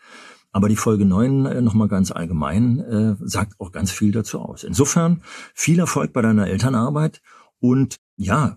Aber 0.54 0.68
die 0.68 0.76
Folge 0.76 1.04
9 1.04 1.46
äh, 1.46 1.60
nochmal 1.60 1.88
ganz 1.88 2.12
allgemein 2.12 2.78
äh, 2.78 3.16
sagt 3.26 3.54
auch 3.58 3.72
ganz 3.72 3.90
viel 3.90 4.12
dazu 4.12 4.38
aus. 4.38 4.62
Insofern 4.62 5.20
viel 5.52 5.80
Erfolg 5.80 6.12
bei 6.12 6.22
deiner 6.22 6.46
Elternarbeit 6.46 7.20
und 7.58 7.96
ja, 8.16 8.56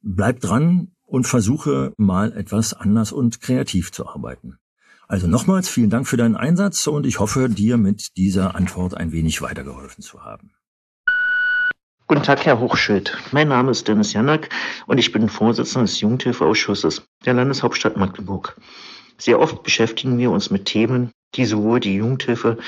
bleib 0.00 0.40
dran 0.40 0.92
und 1.02 1.26
versuche 1.26 1.92
mal 1.98 2.32
etwas 2.32 2.72
anders 2.72 3.12
und 3.12 3.42
kreativ 3.42 3.92
zu 3.92 4.08
arbeiten. 4.08 4.56
Also 5.06 5.26
nochmals 5.26 5.68
vielen 5.68 5.90
Dank 5.90 6.08
für 6.08 6.16
deinen 6.16 6.34
Einsatz 6.34 6.86
und 6.86 7.04
ich 7.04 7.20
hoffe, 7.20 7.50
dir 7.50 7.76
mit 7.76 8.16
dieser 8.16 8.54
Antwort 8.54 8.96
ein 8.96 9.12
wenig 9.12 9.42
weitergeholfen 9.42 10.02
zu 10.02 10.24
haben. 10.24 10.52
Guten 12.06 12.22
Tag, 12.22 12.46
Herr 12.46 12.58
Hochschild. 12.58 13.18
Mein 13.32 13.48
Name 13.48 13.70
ist 13.70 13.86
Dennis 13.86 14.14
Janak 14.14 14.48
und 14.86 14.96
ich 14.96 15.12
bin 15.12 15.28
Vorsitzender 15.28 15.84
des 15.84 16.00
Jugendhilfeausschusses 16.00 17.02
der 17.26 17.34
Landeshauptstadt 17.34 17.98
Magdeburg. 17.98 18.56
Sehr 19.18 19.38
oft 19.40 19.62
beschäftigen 19.62 20.16
wir 20.16 20.30
uns 20.30 20.50
mit 20.50 20.64
Themen, 20.64 21.12
die 21.36 21.44
sowohl 21.44 21.80
die 21.80 21.96
Jugendhilfe 21.96 22.58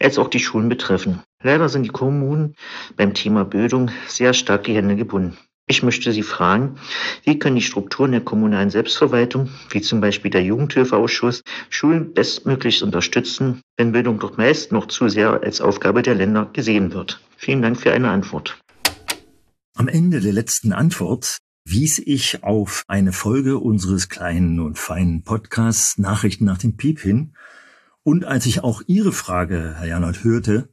als 0.00 0.18
auch 0.18 0.28
die 0.28 0.40
Schulen 0.40 0.68
betreffen. 0.68 1.22
Leider 1.42 1.68
sind 1.68 1.84
die 1.84 1.90
Kommunen 1.90 2.54
beim 2.96 3.14
Thema 3.14 3.44
Bildung 3.44 3.90
sehr 4.06 4.34
stark 4.34 4.64
die 4.64 4.74
Hände 4.74 4.96
gebunden. 4.96 5.36
Ich 5.70 5.84
möchte 5.84 6.12
Sie 6.12 6.24
fragen, 6.24 6.74
wie 7.24 7.38
können 7.38 7.54
die 7.54 7.62
Strukturen 7.62 8.10
der 8.10 8.22
kommunalen 8.22 8.70
Selbstverwaltung, 8.70 9.50
wie 9.70 9.80
zum 9.80 10.00
Beispiel 10.00 10.32
der 10.32 10.42
Jugendhilfeausschuss, 10.42 11.44
Schulen 11.68 12.12
bestmöglichst 12.12 12.82
unterstützen, 12.82 13.60
wenn 13.76 13.92
Bildung 13.92 14.18
doch 14.18 14.36
meist 14.36 14.72
noch 14.72 14.86
zu 14.86 15.08
sehr 15.08 15.44
als 15.44 15.60
Aufgabe 15.60 16.02
der 16.02 16.16
Länder 16.16 16.50
gesehen 16.52 16.92
wird? 16.92 17.20
Vielen 17.36 17.62
Dank 17.62 17.80
für 17.80 17.92
eine 17.92 18.10
Antwort. 18.10 18.58
Am 19.76 19.86
Ende 19.86 20.20
der 20.20 20.32
letzten 20.32 20.72
Antwort 20.72 21.38
wies 21.64 22.00
ich 22.00 22.42
auf 22.42 22.82
eine 22.88 23.12
Folge 23.12 23.58
unseres 23.58 24.08
kleinen 24.08 24.58
und 24.58 24.76
feinen 24.76 25.22
Podcasts 25.22 25.98
Nachrichten 25.98 26.46
nach 26.46 26.58
dem 26.58 26.76
Piep 26.76 26.98
hin, 26.98 27.34
und 28.02 28.24
als 28.24 28.46
ich 28.46 28.62
auch 28.64 28.82
Ihre 28.86 29.12
Frage, 29.12 29.74
Herr 29.78 29.86
Janot, 29.86 30.24
hörte, 30.24 30.68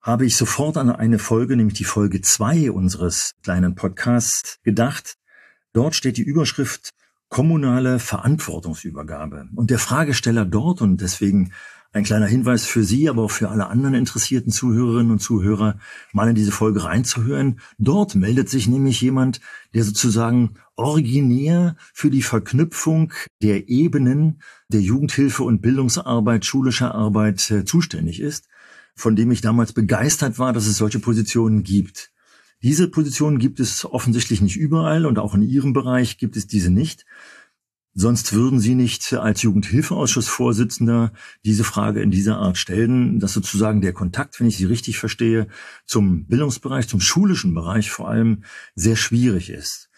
habe 0.00 0.24
ich 0.24 0.36
sofort 0.36 0.76
an 0.76 0.90
eine 0.90 1.18
Folge, 1.18 1.56
nämlich 1.56 1.76
die 1.76 1.84
Folge 1.84 2.20
zwei 2.20 2.70
unseres 2.70 3.32
kleinen 3.42 3.74
Podcasts, 3.74 4.58
gedacht. 4.62 5.16
Dort 5.72 5.94
steht 5.94 6.16
die 6.16 6.22
Überschrift 6.22 6.90
kommunale 7.28 7.98
Verantwortungsübergabe. 7.98 9.48
Und 9.54 9.70
der 9.70 9.78
Fragesteller 9.78 10.44
dort, 10.44 10.80
und 10.80 11.00
deswegen 11.00 11.52
ein 11.92 12.04
kleiner 12.04 12.26
Hinweis 12.26 12.66
für 12.66 12.84
Sie, 12.84 13.08
aber 13.08 13.24
auch 13.24 13.30
für 13.30 13.50
alle 13.50 13.66
anderen 13.66 13.94
interessierten 13.94 14.52
Zuhörerinnen 14.52 15.10
und 15.10 15.20
Zuhörer, 15.20 15.78
mal 16.12 16.28
in 16.28 16.34
diese 16.34 16.52
Folge 16.52 16.84
reinzuhören. 16.84 17.60
Dort 17.78 18.14
meldet 18.14 18.48
sich 18.48 18.68
nämlich 18.68 19.00
jemand, 19.00 19.40
der 19.74 19.84
sozusagen 19.84 20.54
originär 20.80 21.76
für 21.92 22.10
die 22.10 22.22
Verknüpfung 22.22 23.12
der 23.42 23.68
Ebenen 23.68 24.40
der 24.68 24.80
Jugendhilfe 24.80 25.42
und 25.42 25.60
Bildungsarbeit, 25.60 26.44
schulischer 26.44 26.94
Arbeit 26.94 27.50
äh, 27.50 27.64
zuständig 27.64 28.20
ist, 28.20 28.48
von 28.94 29.16
dem 29.16 29.30
ich 29.30 29.40
damals 29.40 29.72
begeistert 29.72 30.38
war, 30.38 30.52
dass 30.52 30.66
es 30.66 30.76
solche 30.76 30.98
Positionen 30.98 31.62
gibt. 31.62 32.10
Diese 32.62 32.88
Positionen 32.88 33.38
gibt 33.38 33.58
es 33.58 33.84
offensichtlich 33.84 34.40
nicht 34.42 34.56
überall 34.56 35.06
und 35.06 35.18
auch 35.18 35.34
in 35.34 35.42
Ihrem 35.42 35.72
Bereich 35.72 36.18
gibt 36.18 36.36
es 36.36 36.46
diese 36.46 36.70
nicht. 36.70 37.06
Sonst 37.92 38.32
würden 38.32 38.60
Sie 38.60 38.76
nicht 38.76 39.12
als 39.14 39.42
Jugendhilfeausschussvorsitzender 39.42 41.12
diese 41.44 41.64
Frage 41.64 42.02
in 42.02 42.10
dieser 42.10 42.38
Art 42.38 42.56
stellen, 42.56 43.18
dass 43.18 43.32
sozusagen 43.32 43.80
der 43.80 43.92
Kontakt, 43.92 44.38
wenn 44.38 44.46
ich 44.46 44.56
Sie 44.56 44.66
richtig 44.66 44.98
verstehe, 44.98 45.48
zum 45.86 46.26
Bildungsbereich, 46.26 46.86
zum 46.86 47.00
schulischen 47.00 47.52
Bereich 47.52 47.90
vor 47.90 48.08
allem 48.08 48.44
sehr 48.76 48.96
schwierig 48.96 49.50
ist. 49.50 49.89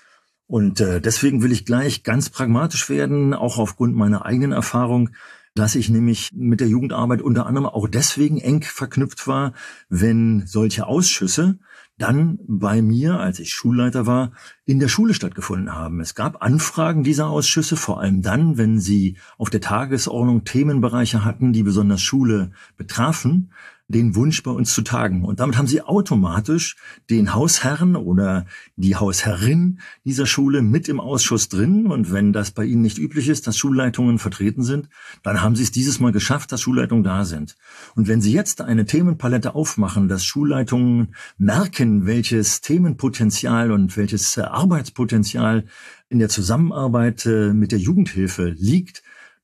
Und 0.53 0.81
äh, 0.81 1.01
deswegen 1.01 1.43
will 1.43 1.51
ich 1.51 1.65
gleich 1.65 2.03
ganz 2.03 2.29
pragmatisch 2.29 2.91
werden, 2.91 3.33
auch 3.33 3.57
aufgrund 3.57 3.97
meiner 3.97 4.27
eigenen 4.27 4.53
Erfahrung, 4.53 5.09
dass 5.55 5.75
ich 5.75 5.89
nämlich 5.89 6.29
mit 6.35 6.61
der 6.61 6.69
Jugendarbeit 6.69 7.23
unter 7.23 7.47
anderem 7.47 7.67
auch 7.67 7.89
deswegen 7.89 8.37
eng 8.37 8.61
verknüpft 8.61 9.27
war, 9.27 9.55
wenn 9.89 10.47
solche 10.47 10.87
Ausschüsse 10.87 11.59
dann 11.97 12.39
bei 12.47 12.83
mir, 12.83 13.19
als 13.19 13.39
ich 13.39 13.49
Schulleiter 13.49 14.05
war, 14.05 14.33
in 14.67 14.79
der 14.79 14.89
Schule 14.89 15.15
stattgefunden 15.15 15.75
haben. 15.75 16.01
Es 16.01 16.15
gab 16.15 16.43
Anfragen 16.43 17.03
dieser 17.03 17.29
Ausschüsse, 17.29 17.77
vor 17.77 18.01
allem 18.01 18.21
dann, 18.21 18.59
wenn 18.59 18.79
sie 18.79 19.17
auf 19.39 19.49
der 19.49 19.63
Tagesordnung 19.63 20.45
Themenbereiche 20.45 21.25
hatten, 21.25 21.55
die 21.55 21.63
besonders 21.63 22.03
Schule 22.03 22.51
betrafen 22.77 23.53
den 23.93 24.15
Wunsch 24.17 24.43
bei 24.43 24.51
uns 24.51 24.73
zu 24.75 24.83
tagen. 24.83 25.25
Und 25.25 25.41
damit 25.41 25.57
haben 25.57 25.67
sie 25.67 25.83
automatisch 25.83 26.77
den 27.11 27.35
Hausherrn 27.35 27.95
oder 27.95 28.47
die 28.77 28.97
Hausherrin 28.97 29.81
dieser 30.05 30.27
Schule 30.27 30.63
mit 30.63 30.89
im 30.89 31.01
Ausschuss 31.01 31.49
drin. 31.49 31.87
Und 31.87 32.13
wenn 32.13 32.33
das 32.33 32.51
bei 32.51 32.65
Ihnen 32.65 32.83
nicht 32.83 32.99
üblich 32.99 33.29
ist, 33.29 33.47
dass 33.47 33.57
Schulleitungen 33.57 34.19
vertreten 34.19 34.63
sind, 34.63 34.89
dann 35.23 35.43
haben 35.43 35.57
Sie 35.57 35.63
es 35.63 35.71
dieses 35.71 36.01
Mal 36.01 36.13
geschafft, 36.13 36.53
dass 36.53 36.61
Schulleitungen 36.61 37.05
da 37.05 37.25
sind. 37.25 37.57
Und 37.95 38.09
wenn 38.09 38.21
Sie 38.21 38.33
jetzt 38.33 38.61
eine 38.61 38.87
Themenpalette 38.87 39.55
aufmachen, 39.55 40.09
dass 40.09 40.25
Schulleitungen 40.25 41.15
merken, 41.39 42.07
welches 42.07 42.61
Themenpotenzial 42.61 43.71
und 43.71 43.97
welches 43.97 44.37
Arbeitspotenzial 44.39 45.65
in 46.09 46.19
der 46.19 46.29
Zusammenarbeit 46.29 47.27
äh, 47.27 47.53
mit 47.53 47.73
der 47.73 47.79
Jugendhilfe 47.79 48.55
liegt, 48.57 49.03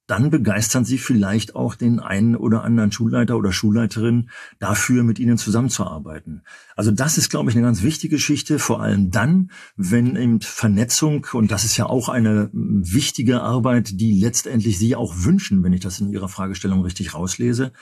dann 0.08 0.30
begeistern 0.30 0.86
sie 0.86 0.96
vielleicht 0.96 1.54
auch 1.54 1.74
den 1.74 2.00
einen 2.00 2.34
oder 2.34 2.64
anderen 2.64 2.90
Schulleiter 2.90 3.36
oder 3.36 3.52
Schulleiterin 3.52 4.30
dafür, 4.58 5.04
mit 5.04 5.18
ihnen 5.18 5.36
zusammenzuarbeiten. 5.36 6.42
Also 6.76 6.90
das 6.90 7.18
ist, 7.18 7.28
glaube 7.28 7.50
ich, 7.50 7.56
eine 7.56 7.66
ganz 7.66 7.82
wichtige 7.82 8.16
Geschichte, 8.16 8.58
vor 8.58 8.80
allem 8.80 9.10
dann, 9.10 9.50
wenn 9.76 10.16
eben 10.16 10.40
Vernetzung, 10.40 11.26
und 11.34 11.50
das 11.50 11.64
ist 11.64 11.76
ja 11.76 11.86
auch 11.86 12.08
eine 12.08 12.48
wichtige 12.52 13.42
Arbeit, 13.42 14.00
die 14.00 14.18
letztendlich 14.18 14.78
Sie 14.78 14.96
auch 14.96 15.14
wünschen, 15.18 15.62
wenn 15.62 15.74
ich 15.74 15.80
das 15.80 16.00
in 16.00 16.10
Ihrer 16.10 16.30
Fragestellung 16.30 16.80
richtig 16.80 17.14
rauslese, 17.14 17.72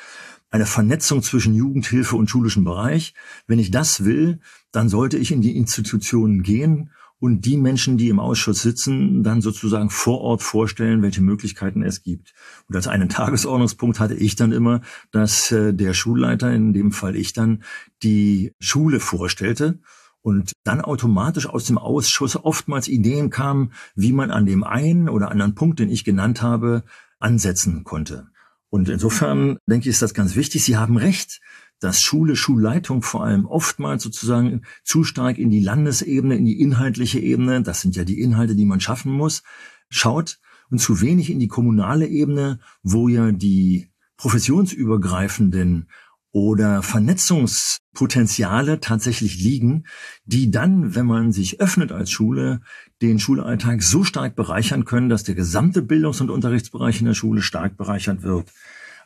eine 0.51 0.67
Vernetzung 0.67 1.23
zwischen 1.23 1.55
Jugendhilfe 1.55 2.17
und 2.17 2.29
schulischem 2.29 2.65
Bereich. 2.65 3.15
Wenn 3.47 3.61
ich 3.61 3.71
das 3.71 4.05
will, 4.05 4.41
dann 4.73 4.89
sollte 4.89 5.17
ich 5.17 5.31
in 5.31 5.43
die 5.43 5.57
Institutionen 5.57 6.43
gehen 6.43 6.91
und 7.27 7.45
die 7.45 7.57
Menschen, 7.57 7.99
die 7.99 8.09
im 8.09 8.21
Ausschuss 8.21 8.63
sitzen, 8.63 9.25
dann 9.25 9.41
sozusagen 9.41 9.91
vor 9.91 10.21
Ort 10.21 10.45
vorstellen, 10.45 11.03
welche 11.03 11.23
Möglichkeiten 11.23 11.83
es 11.83 12.05
gibt. 12.05 12.35
Und 12.69 12.77
als 12.77 12.87
einen 12.87 13.09
Tagesordnungspunkt 13.09 13.99
hatte 13.99 14.15
ich 14.15 14.37
dann 14.37 14.53
immer, 14.53 14.81
dass 15.11 15.51
äh, 15.51 15.75
der 15.75 15.93
Schulleiter, 15.93 16.53
in 16.53 16.73
dem 16.73 16.93
Fall 16.93 17.17
ich 17.17 17.33
dann, 17.33 17.65
die 18.05 18.53
Schule 18.61 19.01
vorstellte 19.01 19.81
und 20.23 20.53
dann 20.63 20.81
automatisch 20.81 21.49
aus 21.49 21.65
dem 21.65 21.79
Ausschuss 21.79 22.37
oftmals 22.37 22.87
Ideen 22.87 23.31
kamen, 23.31 23.73
wie 23.97 24.13
man 24.13 24.31
an 24.31 24.47
dem 24.47 24.63
einen 24.63 25.09
oder 25.09 25.33
anderen 25.33 25.57
Punkt, 25.57 25.81
den 25.81 25.91
ich 25.91 26.05
genannt 26.05 26.43
habe, 26.43 26.85
ansetzen 27.19 27.83
konnte. 27.83 28.29
Und 28.69 28.89
insofern 28.89 29.59
denke 29.67 29.89
ich, 29.89 29.95
ist 29.95 30.03
das 30.03 30.15
ganz 30.15 30.37
wichtig. 30.37 30.63
Sie 30.63 30.77
haben 30.77 30.97
recht 30.97 31.41
dass 31.81 32.01
Schule, 32.01 32.37
Schulleitung 32.37 33.03
vor 33.03 33.25
allem 33.25 33.47
oftmals 33.47 34.03
sozusagen 34.03 34.63
zu 34.85 35.05
stark 35.05 35.39
in 35.39 35.51
die 35.51 35.61
Landesebene, 35.61 36.37
in 36.37 36.45
die 36.45 36.61
inhaltliche 36.61 37.21
Ebene, 37.21 37.63
das 37.63 37.81
sind 37.81 37.97
ja 37.97 38.05
die 38.05 38.21
Inhalte, 38.21 38.57
die 38.57 38.65
man 38.65 38.81
schaffen 38.81 39.13
muss, 39.13 39.43
schaut 39.89 40.39
und 40.71 40.81
zu 40.81 41.01
wenig 41.01 41.31
in 41.31 41.39
die 41.39 41.49
kommunale 41.49 42.07
Ebene, 42.07 42.61
wo 42.83 43.09
ja 43.09 43.33
die 43.33 43.89
professionsübergreifenden 44.17 45.89
oder 46.33 46.83
Vernetzungspotenziale 46.83 48.81
tatsächlich 48.81 49.41
liegen, 49.41 49.85
die 50.27 50.51
dann, 50.51 50.95
wenn 50.95 51.07
man 51.07 51.33
sich 51.33 51.61
öffnet 51.61 51.93
als 51.93 52.11
Schule, 52.11 52.61
den 53.01 53.19
Schulalltag 53.19 53.83
so 53.83 54.05
stark 54.05 54.37
bereichern 54.37 54.85
können, 54.85 55.09
dass 55.09 55.23
der 55.23 55.35
gesamte 55.35 55.81
Bildungs- 55.81 56.21
und 56.21 56.29
Unterrichtsbereich 56.29 57.01
in 57.01 57.07
der 57.07 57.15
Schule 57.15 57.41
stark 57.41 57.79
bereichert 57.79 58.23
wird. 58.23 58.53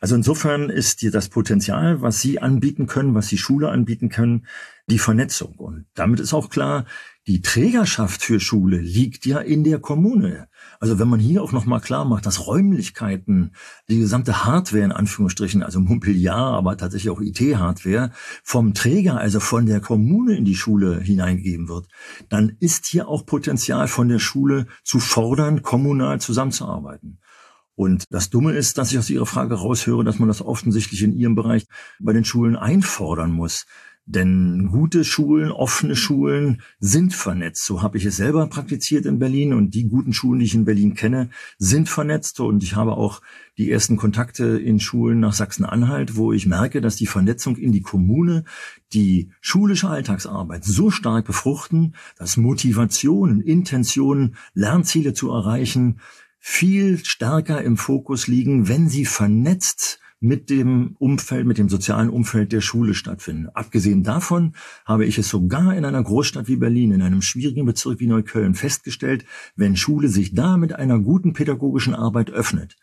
Also 0.00 0.14
insofern 0.14 0.70
ist 0.70 1.02
dir 1.02 1.10
das 1.10 1.28
Potenzial, 1.28 2.00
was 2.00 2.20
Sie 2.20 2.40
anbieten 2.40 2.86
können, 2.86 3.14
was 3.14 3.28
die 3.28 3.36
Schule 3.36 3.68
anbieten 3.68 4.08
können, 4.08 4.46
die 4.86 4.98
Vernetzung. 4.98 5.54
Und 5.56 5.84
damit 5.94 6.20
ist 6.20 6.32
auch 6.32 6.48
klar, 6.48 6.86
die 7.26 7.42
Trägerschaft 7.42 8.22
für 8.22 8.40
Schule 8.40 8.78
liegt 8.78 9.26
ja 9.26 9.38
in 9.38 9.62
der 9.62 9.78
Kommune. 9.78 10.48
Also 10.80 10.98
wenn 10.98 11.06
man 11.06 11.20
hier 11.20 11.42
auch 11.42 11.52
nochmal 11.52 11.82
klar 11.82 12.06
macht, 12.06 12.24
dass 12.24 12.46
Räumlichkeiten, 12.46 13.52
die 13.90 13.98
gesamte 13.98 14.46
Hardware 14.46 14.84
in 14.84 14.90
Anführungsstrichen, 14.90 15.62
also 15.62 15.80
Mobiliar, 15.80 16.54
aber 16.54 16.78
tatsächlich 16.78 17.10
auch 17.10 17.20
IT-Hardware, 17.20 18.10
vom 18.42 18.72
Träger, 18.72 19.18
also 19.18 19.38
von 19.38 19.66
der 19.66 19.80
Kommune 19.80 20.34
in 20.34 20.46
die 20.46 20.56
Schule 20.56 20.98
hineingegeben 20.98 21.68
wird, 21.68 21.88
dann 22.30 22.56
ist 22.58 22.86
hier 22.86 23.06
auch 23.06 23.26
Potenzial 23.26 23.86
von 23.86 24.08
der 24.08 24.18
Schule 24.18 24.66
zu 24.82 24.98
fordern, 24.98 25.60
kommunal 25.60 26.22
zusammenzuarbeiten. 26.22 27.18
Und 27.80 28.04
das 28.10 28.28
Dumme 28.28 28.52
ist, 28.52 28.76
dass 28.76 28.92
ich 28.92 28.98
aus 28.98 29.08
Ihrer 29.08 29.24
Frage 29.24 29.54
raushöre, 29.54 30.04
dass 30.04 30.18
man 30.18 30.28
das 30.28 30.42
offensichtlich 30.42 31.02
in 31.02 31.14
Ihrem 31.14 31.34
Bereich 31.34 31.64
bei 31.98 32.12
den 32.12 32.26
Schulen 32.26 32.54
einfordern 32.54 33.32
muss. 33.32 33.64
Denn 34.04 34.68
gute 34.70 35.02
Schulen, 35.02 35.50
offene 35.50 35.96
Schulen 35.96 36.60
sind 36.78 37.14
vernetzt. 37.14 37.64
So 37.64 37.80
habe 37.80 37.96
ich 37.96 38.04
es 38.04 38.18
selber 38.18 38.46
praktiziert 38.48 39.06
in 39.06 39.18
Berlin 39.18 39.54
und 39.54 39.72
die 39.72 39.88
guten 39.88 40.12
Schulen, 40.12 40.40
die 40.40 40.44
ich 40.44 40.54
in 40.54 40.66
Berlin 40.66 40.92
kenne, 40.92 41.30
sind 41.56 41.88
vernetzt. 41.88 42.38
Und 42.40 42.62
ich 42.62 42.76
habe 42.76 42.98
auch 42.98 43.22
die 43.56 43.70
ersten 43.70 43.96
Kontakte 43.96 44.58
in 44.58 44.78
Schulen 44.78 45.18
nach 45.18 45.32
Sachsen-Anhalt, 45.32 46.16
wo 46.16 46.34
ich 46.34 46.44
merke, 46.44 46.82
dass 46.82 46.96
die 46.96 47.06
Vernetzung 47.06 47.56
in 47.56 47.72
die 47.72 47.80
Kommune 47.80 48.44
die 48.92 49.30
schulische 49.40 49.88
Alltagsarbeit 49.88 50.64
so 50.64 50.90
stark 50.90 51.24
befruchten, 51.24 51.94
dass 52.18 52.36
Motivationen, 52.36 53.40
Intentionen, 53.40 54.36
Lernziele 54.52 55.14
zu 55.14 55.30
erreichen, 55.30 55.98
viel 56.40 56.98
stärker 57.04 57.62
im 57.62 57.76
Fokus 57.76 58.26
liegen, 58.26 58.66
wenn 58.66 58.88
sie 58.88 59.04
vernetzt 59.04 60.00
mit 60.20 60.50
dem 60.50 60.96
Umfeld, 60.98 61.46
mit 61.46 61.56
dem 61.56 61.70
sozialen 61.70 62.10
Umfeld 62.10 62.52
der 62.52 62.60
Schule 62.60 62.94
stattfinden. 62.94 63.48
Abgesehen 63.54 64.02
davon 64.02 64.54
habe 64.84 65.06
ich 65.06 65.16
es 65.16 65.28
sogar 65.28 65.74
in 65.74 65.84
einer 65.86 66.02
Großstadt 66.02 66.46
wie 66.46 66.56
Berlin, 66.56 66.92
in 66.92 67.02
einem 67.02 67.22
schwierigen 67.22 67.64
Bezirk 67.64 68.00
wie 68.00 68.06
Neukölln 68.06 68.54
festgestellt, 68.54 69.24
wenn 69.56 69.76
Schule 69.76 70.08
sich 70.08 70.34
da 70.34 70.58
mit 70.58 70.74
einer 70.74 70.98
guten 70.98 71.32
pädagogischen 71.32 71.94
Arbeit 71.94 72.30
öffnet, 72.30 72.76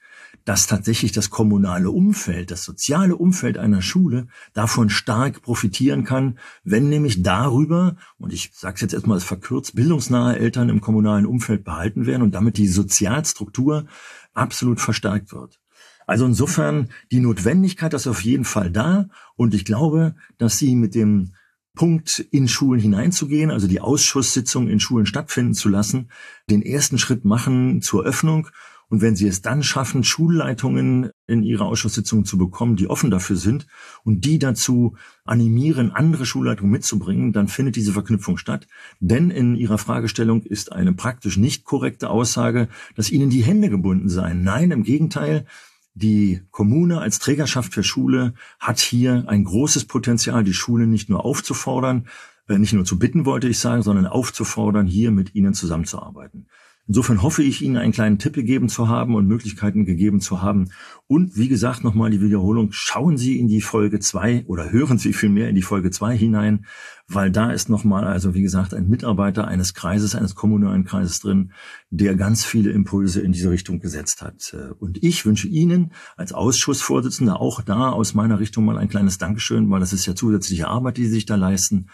dass 0.47 0.65
tatsächlich 0.65 1.11
das 1.11 1.29
kommunale 1.29 1.91
Umfeld, 1.91 2.51
das 2.51 2.63
soziale 2.63 3.17
Umfeld 3.17 3.57
einer 3.57 3.81
Schule 3.81 4.27
davon 4.53 4.89
stark 4.89 5.41
profitieren 5.41 6.05
kann, 6.05 6.39
wenn 6.63 6.87
nämlich 6.87 7.21
darüber, 7.21 7.97
und 8.17 8.31
ich 8.31 8.51
sage 8.53 8.75
es 8.75 8.81
jetzt 8.81 8.93
erstmal 8.93 9.17
als 9.17 9.25
verkürzt, 9.25 9.75
bildungsnahe 9.75 10.39
Eltern 10.39 10.69
im 10.69 10.79
kommunalen 10.79 11.25
Umfeld 11.25 11.65
behalten 11.65 12.05
werden 12.05 12.21
und 12.21 12.33
damit 12.33 12.55
die 12.55 12.69
Sozialstruktur 12.69 13.87
absolut 14.33 14.79
verstärkt 14.79 15.33
wird. 15.33 15.59
Also 16.05 16.25
insofern 16.25 16.91
die 17.11 17.19
Notwendigkeit 17.19 17.93
ist 17.93 18.07
auf 18.07 18.23
jeden 18.23 18.45
Fall 18.45 18.71
da 18.71 19.09
und 19.35 19.53
ich 19.53 19.65
glaube, 19.65 20.15
dass 20.37 20.57
Sie 20.57 20.77
mit 20.77 20.95
dem 20.95 21.33
Punkt 21.75 22.19
in 22.31 22.47
Schulen 22.47 22.79
hineinzugehen, 22.79 23.51
also 23.51 23.67
die 23.67 23.81
Ausschusssitzung 23.81 24.69
in 24.69 24.79
Schulen 24.79 25.07
stattfinden 25.07 25.55
zu 25.55 25.67
lassen, 25.67 26.09
den 26.49 26.61
ersten 26.61 26.97
Schritt 26.97 27.25
machen 27.25 27.81
zur 27.81 28.05
Öffnung 28.05 28.47
und 28.89 29.01
wenn 29.01 29.15
Sie 29.15 29.27
es 29.27 29.41
dann 29.41 29.63
schaffen, 29.63 30.03
Schulleitungen 30.03 31.09
in 31.25 31.43
Ihre 31.43 31.65
Ausschusssitzungen 31.65 32.23
zu 32.23 32.37
bekommen, 32.37 32.77
die 32.77 32.89
offen 32.89 33.11
dafür 33.11 33.35
sind 33.35 33.67
und 34.03 34.23
die 34.23 34.39
dazu 34.39 34.95
animieren, 35.25 35.91
andere 35.91 36.25
Schulleitungen 36.25 36.71
mitzubringen, 36.71 37.33
dann 37.33 37.49
findet 37.49 37.75
diese 37.75 37.91
Verknüpfung 37.91 38.37
statt. 38.37 38.67
Denn 38.99 39.29
in 39.29 39.55
Ihrer 39.55 39.77
Fragestellung 39.77 40.43
ist 40.43 40.71
eine 40.71 40.93
praktisch 40.93 41.37
nicht 41.37 41.65
korrekte 41.65 42.09
Aussage, 42.09 42.69
dass 42.95 43.11
Ihnen 43.11 43.29
die 43.29 43.43
Hände 43.43 43.69
gebunden 43.69 44.07
seien. 44.07 44.43
Nein, 44.43 44.71
im 44.71 44.83
Gegenteil. 44.83 45.45
Die 45.93 46.43
Kommune 46.51 46.99
als 46.99 47.17
Trägerschaft 47.17 47.73
für 47.73 47.81
Schule 47.81 48.35
hat 48.59 48.79
hier 48.79 49.25
ein 49.27 49.43
großes 49.43 49.85
Potenzial, 49.85 50.43
die 50.43 50.53
Schule 50.53 50.85
nicht 50.85 51.09
nur 51.09 51.25
aufzufordern, 51.25 52.07
äh, 52.47 52.59
nicht 52.59 52.73
nur 52.73 52.85
zu 52.85 52.99
bitten, 52.99 53.25
wollte 53.25 53.47
ich 53.47 53.57
sagen, 53.57 53.81
sondern 53.81 54.05
aufzufordern, 54.05 54.85
hier 54.85 55.09
mit 55.09 55.33
ihnen 55.33 55.55
zusammenzuarbeiten. 55.55 56.47
Insofern 56.87 57.21
hoffe 57.21 57.43
ich, 57.43 57.61
Ihnen 57.61 57.75
einen 57.75 57.91
kleinen 57.91 58.17
Tipp 58.17 58.33
gegeben 58.33 58.69
zu 58.69 58.87
haben 58.87 59.15
und 59.15 59.27
Möglichkeiten 59.27 59.85
gegeben 59.85 60.21
zu 60.21 60.41
haben. 60.41 60.69
Und 61.07 61.35
wie 61.35 61.49
gesagt, 61.49 61.83
nochmal 61.83 62.11
die 62.11 62.21
Wiederholung, 62.21 62.69
schauen 62.71 63.17
Sie 63.17 63.39
in 63.39 63.47
die 63.47 63.61
Folge 63.61 63.99
zwei 63.99 64.45
oder 64.47 64.71
hören 64.71 64.97
Sie 64.97 65.11
vielmehr 65.11 65.49
in 65.49 65.55
die 65.55 65.61
Folge 65.61 65.91
zwei 65.91 66.17
hinein, 66.17 66.65
weil 67.07 67.31
da 67.31 67.51
ist 67.51 67.69
nochmal, 67.69 68.05
also 68.05 68.33
wie 68.33 68.41
gesagt, 68.41 68.73
ein 68.73 68.89
Mitarbeiter 68.89 69.47
eines 69.47 69.73
Kreises, 69.73 70.15
eines 70.15 70.35
kommunalen 70.35 70.85
Kreises 70.85 71.19
drin, 71.19 71.51
der 71.89 72.15
ganz 72.15 72.45
viele 72.45 72.71
Impulse 72.71 73.21
in 73.21 73.31
diese 73.31 73.49
Richtung 73.49 73.79
gesetzt 73.79 74.21
hat. 74.21 74.55
Und 74.79 75.01
ich 75.03 75.25
wünsche 75.25 75.47
Ihnen 75.47 75.91
als 76.15 76.33
Ausschussvorsitzender 76.33 77.39
auch 77.39 77.61
da 77.61 77.89
aus 77.89 78.13
meiner 78.13 78.39
Richtung 78.39 78.65
mal 78.65 78.77
ein 78.77 78.89
kleines 78.89 79.17
Dankeschön, 79.17 79.69
weil 79.69 79.79
das 79.79 79.93
ist 79.93 80.05
ja 80.05 80.15
zusätzliche 80.15 80.67
Arbeit, 80.67 80.97
die 80.97 81.05
Sie 81.05 81.11
sich 81.11 81.25
da 81.25 81.35
leisten, 81.35 81.87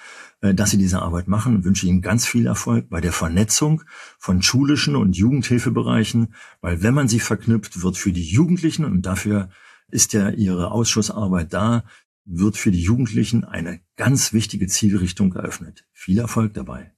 dass 0.51 0.71
Sie 0.71 0.77
diese 0.77 1.01
Arbeit 1.01 1.29
machen 1.29 1.55
und 1.55 1.63
wünsche 1.63 1.87
Ihnen 1.87 2.01
ganz 2.01 2.25
viel 2.25 2.47
Erfolg 2.47 2.89
bei 2.89 2.99
der 2.99 3.13
Vernetzung 3.13 3.83
von 4.19 4.41
schulischen 4.41 4.97
und 4.97 5.15
Jugendhilfebereichen, 5.15 6.33
weil 6.59 6.83
wenn 6.83 6.93
man 6.93 7.07
sie 7.07 7.21
verknüpft, 7.21 7.81
wird 7.81 7.97
für 7.97 8.11
die 8.11 8.25
Jugendlichen, 8.25 8.83
und 8.83 9.05
dafür 9.05 9.49
ist 9.89 10.11
ja 10.11 10.29
Ihre 10.29 10.71
Ausschussarbeit 10.71 11.53
da, 11.53 11.85
wird 12.25 12.57
für 12.57 12.71
die 12.71 12.81
Jugendlichen 12.81 13.45
eine 13.45 13.79
ganz 13.95 14.33
wichtige 14.33 14.67
Zielrichtung 14.67 15.33
eröffnet. 15.33 15.85
Viel 15.93 16.19
Erfolg 16.19 16.53
dabei. 16.53 16.91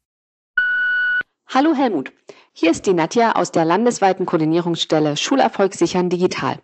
Hallo 1.47 1.75
Helmut, 1.75 2.11
hier 2.57 2.71
ist 2.71 2.85
die 2.85 2.93
Nadja 2.93 3.33
aus 3.33 3.51
der 3.51 3.65
landesweiten 3.65 4.25
Koordinierungsstelle 4.25 5.17
Schulerfolg 5.17 5.73
sichern 5.73 6.09
digital. 6.09 6.57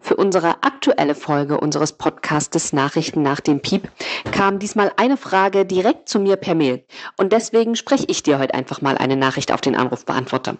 Für 0.00 0.16
unsere 0.16 0.62
aktuelle 0.62 1.14
Folge 1.14 1.60
unseres 1.60 1.92
Podcastes 1.92 2.72
Nachrichten 2.72 3.20
nach 3.20 3.40
dem 3.40 3.60
Piep 3.60 3.90
kam 4.32 4.58
diesmal 4.58 4.92
eine 4.96 5.18
Frage 5.18 5.66
direkt 5.66 6.08
zu 6.08 6.20
mir 6.20 6.36
per 6.36 6.54
Mail 6.54 6.86
und 7.18 7.34
deswegen 7.34 7.76
spreche 7.76 8.06
ich 8.08 8.22
dir 8.22 8.38
heute 8.38 8.54
einfach 8.54 8.80
mal 8.80 8.96
eine 8.96 9.18
Nachricht 9.18 9.52
auf 9.52 9.60
den 9.60 9.76
Anrufbeantworter. 9.76 10.56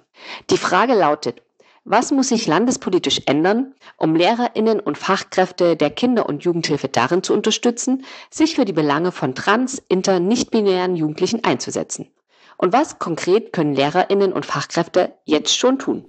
Die 0.50 0.58
Frage 0.58 0.92
lautet, 0.92 1.40
was 1.84 2.10
muss 2.10 2.28
sich 2.28 2.46
landespolitisch 2.46 3.22
ändern, 3.24 3.72
um 3.96 4.14
Lehrerinnen 4.14 4.80
und 4.80 4.98
Fachkräfte 4.98 5.76
der 5.76 5.88
Kinder- 5.88 6.28
und 6.28 6.44
Jugendhilfe 6.44 6.88
darin 6.88 7.22
zu 7.22 7.32
unterstützen, 7.32 8.04
sich 8.28 8.56
für 8.56 8.66
die 8.66 8.74
Belange 8.74 9.10
von 9.10 9.34
trans, 9.34 9.82
inter, 9.88 10.20
nicht-binären 10.20 10.96
Jugendlichen 10.96 11.44
einzusetzen? 11.44 12.10
Und 12.58 12.72
was 12.72 12.98
konkret 12.98 13.52
können 13.52 13.74
Lehrerinnen 13.74 14.32
und 14.32 14.46
Fachkräfte 14.46 15.14
jetzt 15.24 15.56
schon 15.56 15.78
tun? 15.78 16.04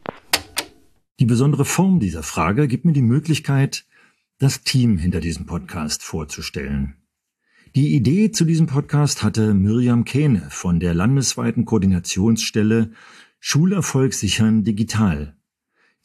Die 1.19 1.25
besondere 1.25 1.65
Form 1.65 1.99
dieser 1.99 2.23
Frage 2.23 2.67
gibt 2.67 2.85
mir 2.85 2.93
die 2.93 3.01
Möglichkeit, 3.01 3.85
das 4.39 4.61
Team 4.61 4.97
hinter 4.97 5.19
diesem 5.19 5.45
Podcast 5.45 6.03
vorzustellen. 6.03 6.95
Die 7.75 7.95
Idee 7.95 8.31
zu 8.31 8.45
diesem 8.45 8.67
Podcast 8.67 9.23
hatte 9.23 9.53
Miriam 9.53 10.05
Kähne 10.05 10.47
von 10.49 10.79
der 10.79 10.93
landesweiten 10.93 11.65
Koordinationsstelle 11.65 12.91
Schulerfolg 13.39 14.13
sichern 14.13 14.63
digital 14.63 15.37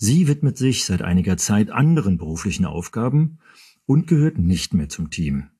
Sie 0.05 0.26
widmet 0.26 0.59
sich 0.59 0.85
seit 0.85 1.00
einiger 1.00 1.37
Zeit 1.37 1.70
anderen 1.70 2.18
beruflichen 2.18 2.64
Aufgaben 2.64 3.38
und 3.87 4.09
gehört 4.09 4.37
nicht 4.37 4.74
mehr 4.74 4.88
zum 4.88 5.11
Team. 5.11 5.50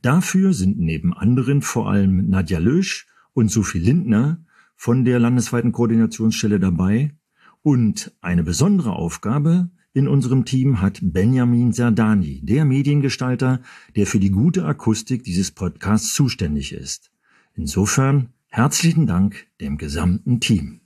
Dafür 0.00 0.52
sind 0.52 0.78
neben 0.78 1.12
anderen 1.12 1.60
vor 1.60 1.90
allem 1.90 2.28
Nadja 2.28 2.60
Lösch 2.60 3.08
und 3.32 3.50
Sophie 3.50 3.78
Lindner 3.78 4.44
von 4.76 5.04
der 5.04 5.18
landesweiten 5.18 5.72
Koordinationsstelle 5.72 6.58
dabei 6.58 7.14
und 7.62 8.12
eine 8.20 8.42
besondere 8.42 8.92
Aufgabe 8.92 9.70
in 9.92 10.06
unserem 10.06 10.44
Team 10.44 10.80
hat 10.80 11.00
Benjamin 11.02 11.72
Sardani, 11.72 12.40
der 12.44 12.64
Mediengestalter, 12.64 13.60
der 13.96 14.06
für 14.06 14.20
die 14.20 14.30
gute 14.30 14.64
Akustik 14.64 15.24
dieses 15.24 15.50
Podcasts 15.50 16.14
zuständig 16.14 16.72
ist. 16.72 17.10
Insofern 17.54 18.28
herzlichen 18.46 19.06
Dank 19.06 19.48
dem 19.60 19.78
gesamten 19.78 20.38
Team. 20.38 20.80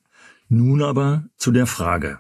Nun 0.49 0.83
aber 0.83 1.29
zu 1.37 1.53
der 1.53 1.67
Frage. 1.67 2.19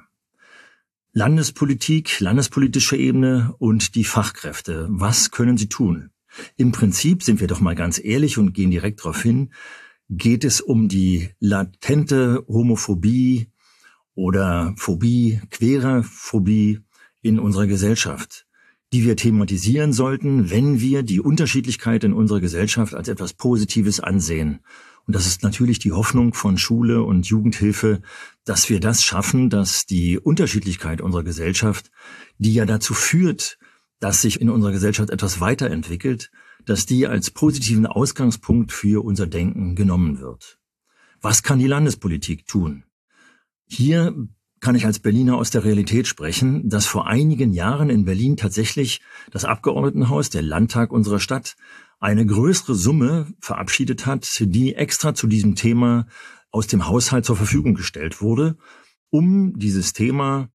Landespolitik, 1.12 2.20
landespolitische 2.20 2.96
Ebene 2.96 3.54
und 3.58 3.94
die 3.94 4.04
Fachkräfte. 4.04 4.86
Was 4.90 5.30
können 5.30 5.56
sie 5.56 5.68
tun? 5.68 6.10
Im 6.56 6.72
Prinzip 6.72 7.22
sind 7.22 7.40
wir 7.40 7.46
doch 7.46 7.60
mal 7.60 7.76
ganz 7.76 7.98
ehrlich 8.02 8.36
und 8.36 8.52
gehen 8.52 8.70
direkt 8.70 9.00
darauf 9.00 9.22
hin, 9.22 9.52
geht 10.16 10.44
es 10.44 10.60
um 10.60 10.88
die 10.88 11.30
latente 11.40 12.44
Homophobie 12.48 13.48
oder 14.14 14.74
Phobie, 14.76 15.40
queere 15.50 16.02
Phobie 16.02 16.80
in 17.22 17.38
unserer 17.38 17.66
Gesellschaft, 17.66 18.46
die 18.92 19.04
wir 19.04 19.16
thematisieren 19.16 19.92
sollten, 19.92 20.50
wenn 20.50 20.80
wir 20.80 21.02
die 21.02 21.20
Unterschiedlichkeit 21.20 22.04
in 22.04 22.12
unserer 22.12 22.40
Gesellschaft 22.40 22.94
als 22.94 23.08
etwas 23.08 23.32
Positives 23.32 24.00
ansehen? 24.00 24.60
Und 25.06 25.14
das 25.14 25.26
ist 25.26 25.42
natürlich 25.42 25.78
die 25.78 25.92
Hoffnung 25.92 26.32
von 26.32 26.56
Schule 26.56 27.02
und 27.02 27.26
Jugendhilfe, 27.26 28.00
dass 28.44 28.70
wir 28.70 28.80
das 28.80 29.02
schaffen, 29.02 29.50
dass 29.50 29.84
die 29.84 30.18
Unterschiedlichkeit 30.18 31.00
unserer 31.00 31.24
Gesellschaft, 31.24 31.90
die 32.38 32.54
ja 32.54 32.64
dazu 32.64 32.94
führt, 32.94 33.58
dass 34.00 34.22
sich 34.22 34.40
in 34.40 34.48
unserer 34.48 34.72
Gesellschaft 34.72 35.10
etwas 35.10 35.40
weiterentwickelt, 35.40 36.30
dass 36.66 36.86
die 36.86 37.06
als 37.06 37.30
positiven 37.30 37.86
Ausgangspunkt 37.86 38.72
für 38.72 39.04
unser 39.04 39.26
Denken 39.26 39.74
genommen 39.74 40.20
wird. 40.20 40.58
Was 41.20 41.42
kann 41.42 41.58
die 41.58 41.66
Landespolitik 41.66 42.46
tun? 42.46 42.84
Hier 43.66 44.14
kann 44.60 44.74
ich 44.74 44.86
als 44.86 44.98
Berliner 44.98 45.36
aus 45.36 45.50
der 45.50 45.64
Realität 45.64 46.06
sprechen, 46.06 46.68
dass 46.68 46.86
vor 46.86 47.06
einigen 47.06 47.52
Jahren 47.52 47.90
in 47.90 48.04
Berlin 48.04 48.36
tatsächlich 48.36 49.00
das 49.30 49.44
Abgeordnetenhaus, 49.44 50.30
der 50.30 50.42
Landtag 50.42 50.90
unserer 50.90 51.20
Stadt, 51.20 51.56
eine 52.00 52.24
größere 52.24 52.74
Summe 52.74 53.26
verabschiedet 53.40 54.06
hat, 54.06 54.26
die 54.40 54.74
extra 54.74 55.14
zu 55.14 55.26
diesem 55.26 55.54
Thema 55.54 56.06
aus 56.50 56.66
dem 56.66 56.86
Haushalt 56.86 57.24
zur 57.24 57.36
Verfügung 57.36 57.74
gestellt 57.74 58.20
wurde, 58.20 58.56
um 59.10 59.58
dieses 59.58 59.92
Thema 59.92 60.48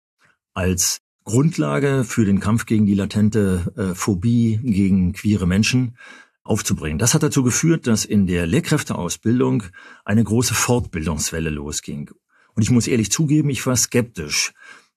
als 0.54 1.02
Grundlage 1.30 2.04
für 2.06 2.26
den 2.26 2.39
Kampf 2.39 2.65
gegen 2.65 2.88
die 2.88 2.96
latente 2.96 3.72
äh, 3.78 3.94
Phobie 3.94 4.60
gegen 4.63 5.13
queere 5.13 5.46
Menschen 5.46 5.96
aufzubringen. 6.44 6.98
Das 6.98 7.13
hat 7.13 7.22
dazu 7.22 7.44
geführt, 7.44 7.86
dass 7.86 8.04
in 8.04 8.26
der 8.26 8.48
Lehrkräfteausbildung 8.48 9.62
eine 10.06 10.24
große 10.24 10.56
Fortbildungswelle 10.56 11.52
losging. 11.52 12.10
Und 12.56 12.63
ich 12.63 12.72
muss 12.72 12.88
ehrlich 12.88 13.12
zugeben, 13.12 13.52
ich 13.52 13.63
war 13.68 13.76
skeptisch, 13.76 14.54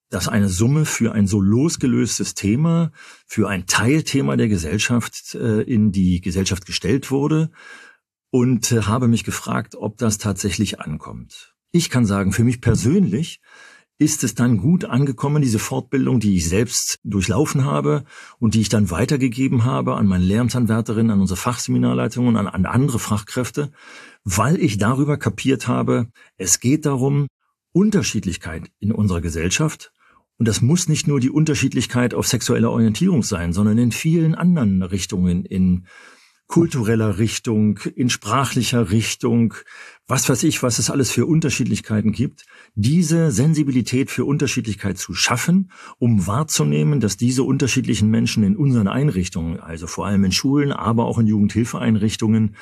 dass 0.09 0.27
eine 0.27 0.49
Summe 0.49 0.87
für 0.87 1.13
ein 1.13 1.27
so 1.27 1.39
losgelöstes 1.39 2.33
Thema, 2.33 2.93
für 3.27 3.51
ein 3.51 3.67
Teilthema 3.67 4.37
der 4.37 4.49
Gesellschaft 4.49 5.35
äh, 5.35 5.61
in 5.61 5.93
die 5.93 6.23
Gesellschaft 6.23 6.65
gestellt 6.65 7.11
wurde 7.11 7.51
und 8.31 8.73
äh, 8.73 8.85
habe 8.85 9.07
mich 9.07 9.25
gefragt, 9.25 9.75
ob 9.75 9.99
das 9.99 10.17
tatsächlich 10.17 10.81
ankommt. 10.81 11.55
Ich 11.73 11.91
kann 11.91 12.07
sagen, 12.07 12.33
für 12.33 12.45
mich 12.45 12.63
persönlich 12.63 13.43
ist 13.99 14.25
es 14.25 14.35
dann 14.35 14.59
gut 14.59 14.85
angekommen, 14.85 15.43
diese 15.43 15.59
Fortbildung, 15.59 16.19
die 16.19 16.37
ich 16.37 16.49
selbst 16.49 16.99
durchlaufen 17.05 17.65
habe 17.65 18.05
und 18.39 18.55
die 18.55 18.61
ich 18.61 18.69
dann 18.69 18.91
weitergegeben 18.91 19.65
habe 19.65 19.95
an 19.97 20.07
meine 20.07 20.25
Lehramtsanwärterinnen, 20.25 21.13
an 21.13 21.21
unsere 21.21 21.37
Fachseminarleitungen, 21.37 22.37
an, 22.37 22.49
an 22.49 22.67
andere 22.67 22.99
Fachkräfte, 22.99 23.71
weil 24.25 24.59
ich 24.59 24.79
darüber 24.79 25.17
kapiert 25.17 25.69
habe, 25.69 26.09
es 26.37 26.59
geht 26.61 26.87
darum, 26.87 27.29
Unterschiedlichkeit 27.73 28.71
in 28.81 28.93
unserer 28.93 29.21
Gesellschaft. 29.21 29.93
Und 30.39 30.49
das 30.49 30.61
muss 30.61 30.89
nicht 30.89 31.07
nur 31.07 31.21
die 31.21 31.31
Unterschiedlichkeit 31.31 32.15
auf 32.15 32.27
sexueller 32.27 32.71
Orientierung 32.71 33.23
sein, 33.23 33.53
sondern 33.53 33.79
in 33.79 33.93
vielen 33.93 34.35
anderen 34.35 34.83
Richtungen, 34.83 35.45
in 35.45 35.87
kultureller 36.49 37.19
Richtung, 37.19 37.79
in 37.95 38.11
sprachlicher 38.11 38.91
Richtung, 38.91 39.55
was 40.13 40.29
weiß 40.29 40.43
ich, 40.43 40.63
was 40.63 40.79
es 40.79 40.91
alles 40.91 41.11
für 41.11 41.25
Unterschiedlichkeiten 41.25 42.13
gibt, 42.13 42.45
diese 42.75 43.31
Sensibilität 43.31 44.11
für 44.11 44.27
Unterschiedlichkeit 44.27 44.99
zu 44.99 45.15
schaffen, 45.15 45.73
um 45.99 46.27
wahrzunehmen, 46.27 47.01
dass 47.01 47.17
diese 47.17 47.45
unterschiedlichen 47.45 48.11
Menschen 48.11 48.43
in 48.43 48.55
unseren 48.55 48.89
Einrichtungen, 48.89 49.59
also 49.59 49.87
vor 49.87 50.05
allem 50.05 50.25
in 50.25 50.33
Schulen, 50.33 50.71
aber 50.71 51.07
auch 51.07 51.19
in 51.19 51.27
Jugendhilfeeinrichtungen, 51.27 52.57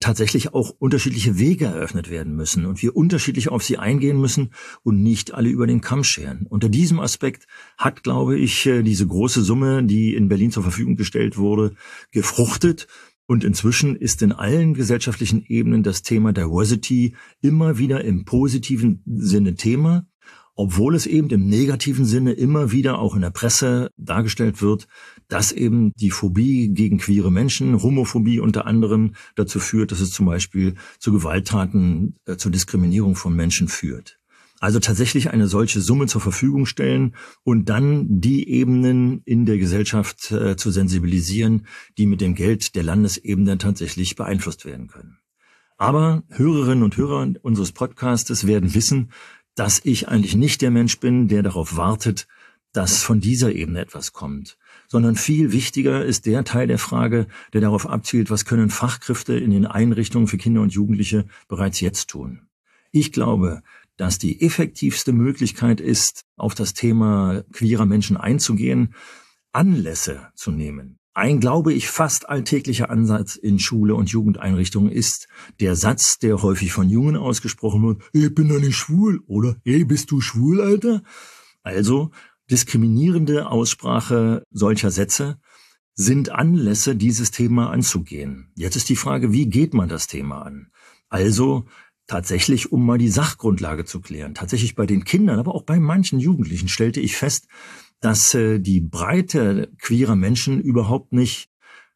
tatsächlich 0.00 0.54
auch 0.54 0.70
unterschiedliche 0.78 1.38
Wege 1.38 1.66
eröffnet 1.66 2.08
werden 2.08 2.34
müssen 2.34 2.64
und 2.64 2.80
wir 2.80 2.96
unterschiedlich 2.96 3.50
auf 3.50 3.62
sie 3.62 3.76
eingehen 3.76 4.18
müssen 4.18 4.54
und 4.82 5.02
nicht 5.02 5.34
alle 5.34 5.50
über 5.50 5.66
den 5.66 5.82
Kamm 5.82 6.04
scheren. 6.04 6.46
Unter 6.48 6.70
diesem 6.70 7.00
Aspekt 7.00 7.46
hat, 7.76 8.02
glaube 8.02 8.38
ich, 8.38 8.64
äh, 8.64 8.82
diese 8.82 9.06
große 9.06 9.42
Summe, 9.42 9.84
die 9.84 10.14
in 10.14 10.28
Berlin 10.28 10.52
zur 10.52 10.62
Verfügung 10.62 10.96
gestellt 10.96 11.36
wurde, 11.36 11.74
gefruchtet. 12.12 12.86
Und 13.28 13.44
inzwischen 13.44 13.94
ist 13.94 14.22
in 14.22 14.32
allen 14.32 14.74
gesellschaftlichen 14.74 15.44
Ebenen 15.46 15.82
das 15.82 16.02
Thema 16.02 16.32
Diversity 16.32 17.14
immer 17.40 17.78
wieder 17.78 18.02
im 18.04 18.24
positiven 18.24 19.02
Sinne 19.04 19.54
Thema 19.54 20.06
obwohl 20.60 20.96
es 20.96 21.06
eben 21.06 21.30
im 21.30 21.46
negativen 21.46 22.04
Sinne 22.04 22.32
immer 22.32 22.72
wieder 22.72 22.98
auch 22.98 23.14
in 23.14 23.20
der 23.20 23.30
Presse 23.30 23.92
dargestellt 23.96 24.60
wird, 24.60 24.88
dass 25.28 25.52
eben 25.52 25.92
die 25.94 26.10
Phobie 26.10 26.70
gegen 26.70 26.98
queere 26.98 27.30
Menschen, 27.30 27.80
Homophobie 27.80 28.40
unter 28.40 28.66
anderem, 28.66 29.14
dazu 29.36 29.60
führt, 29.60 29.92
dass 29.92 30.00
es 30.00 30.10
zum 30.10 30.26
Beispiel 30.26 30.74
zu 30.98 31.12
Gewalttaten, 31.12 32.16
äh, 32.26 32.36
zur 32.36 32.50
Diskriminierung 32.50 33.14
von 33.14 33.36
Menschen 33.36 33.68
führt. 33.68 34.17
Also 34.60 34.80
tatsächlich 34.80 35.30
eine 35.30 35.46
solche 35.46 35.80
Summe 35.80 36.06
zur 36.06 36.20
Verfügung 36.20 36.66
stellen 36.66 37.14
und 37.44 37.68
dann 37.68 38.20
die 38.20 38.48
Ebenen 38.48 39.22
in 39.24 39.46
der 39.46 39.58
Gesellschaft 39.58 40.32
äh, 40.32 40.56
zu 40.56 40.70
sensibilisieren, 40.70 41.66
die 41.96 42.06
mit 42.06 42.20
dem 42.20 42.34
Geld 42.34 42.74
der 42.74 42.82
Landesebene 42.82 43.58
tatsächlich 43.58 44.16
beeinflusst 44.16 44.64
werden 44.64 44.88
können. 44.88 45.18
Aber 45.76 46.24
Hörerinnen 46.30 46.82
und 46.82 46.96
Hörer 46.96 47.34
unseres 47.42 47.70
Podcastes 47.70 48.48
werden 48.48 48.74
wissen, 48.74 49.12
dass 49.54 49.80
ich 49.84 50.08
eigentlich 50.08 50.34
nicht 50.34 50.60
der 50.60 50.72
Mensch 50.72 50.98
bin, 50.98 51.28
der 51.28 51.44
darauf 51.44 51.76
wartet, 51.76 52.26
dass 52.72 53.02
von 53.02 53.20
dieser 53.20 53.52
Ebene 53.52 53.80
etwas 53.80 54.12
kommt, 54.12 54.58
sondern 54.88 55.16
viel 55.16 55.52
wichtiger 55.52 56.04
ist 56.04 56.26
der 56.26 56.44
Teil 56.44 56.66
der 56.66 56.78
Frage, 56.78 57.26
der 57.52 57.60
darauf 57.60 57.88
abzielt, 57.88 58.30
was 58.30 58.44
können 58.44 58.70
Fachkräfte 58.70 59.38
in 59.38 59.50
den 59.50 59.66
Einrichtungen 59.66 60.26
für 60.26 60.36
Kinder 60.36 60.60
und 60.60 60.72
Jugendliche 60.72 61.26
bereits 61.48 61.80
jetzt 61.80 62.10
tun. 62.10 62.42
Ich 62.90 63.12
glaube, 63.12 63.62
dass 63.98 64.18
die 64.18 64.40
effektivste 64.40 65.12
Möglichkeit 65.12 65.82
ist, 65.82 66.22
auf 66.36 66.54
das 66.54 66.72
Thema 66.72 67.44
queerer 67.52 67.84
Menschen 67.84 68.16
einzugehen, 68.16 68.94
Anlässe 69.52 70.28
zu 70.34 70.50
nehmen, 70.50 70.98
ein, 71.18 71.40
glaube 71.40 71.72
ich, 71.72 71.88
fast 71.88 72.28
alltäglicher 72.28 72.90
Ansatz 72.90 73.34
in 73.34 73.58
Schule 73.58 73.96
und 73.96 74.08
Jugendeinrichtungen 74.08 74.92
ist 74.92 75.26
der 75.58 75.74
Satz, 75.74 76.20
der 76.20 76.42
häufig 76.42 76.72
von 76.72 76.88
Jungen 76.88 77.16
ausgesprochen 77.16 77.82
wird, 77.82 78.02
ich 78.12 78.32
bin 78.32 78.48
doch 78.48 78.60
nicht 78.60 78.76
schwul, 78.76 79.20
oder? 79.26 79.56
Hey, 79.64 79.84
bist 79.84 80.12
du 80.12 80.20
schwul, 80.20 80.60
Alter? 80.60 81.02
Also, 81.64 82.12
diskriminierende 82.48 83.48
Aussprache 83.48 84.44
solcher 84.52 84.92
Sätze 84.92 85.40
sind 85.94 86.30
Anlässe, 86.30 86.94
dieses 86.94 87.32
Thema 87.32 87.70
anzugehen. 87.70 88.52
Jetzt 88.54 88.76
ist 88.76 88.88
die 88.88 88.94
Frage, 88.94 89.32
wie 89.32 89.46
geht 89.46 89.74
man 89.74 89.88
das 89.88 90.06
Thema 90.06 90.42
an? 90.42 90.70
Also, 91.08 91.64
tatsächlich, 92.08 92.72
um 92.72 92.84
mal 92.84 92.98
die 92.98 93.08
Sachgrundlage 93.08 93.84
zu 93.84 94.00
klären. 94.00 94.34
Tatsächlich 94.34 94.74
bei 94.74 94.86
den 94.86 95.04
Kindern, 95.04 95.38
aber 95.38 95.54
auch 95.54 95.62
bei 95.62 95.78
manchen 95.78 96.18
Jugendlichen 96.18 96.68
stellte 96.68 97.00
ich 97.00 97.16
fest, 97.16 97.46
dass 98.00 98.34
äh, 98.34 98.58
die 98.58 98.80
Breite 98.80 99.70
queerer 99.80 100.16
Menschen 100.16 100.60
überhaupt 100.60 101.12
nicht 101.12 101.50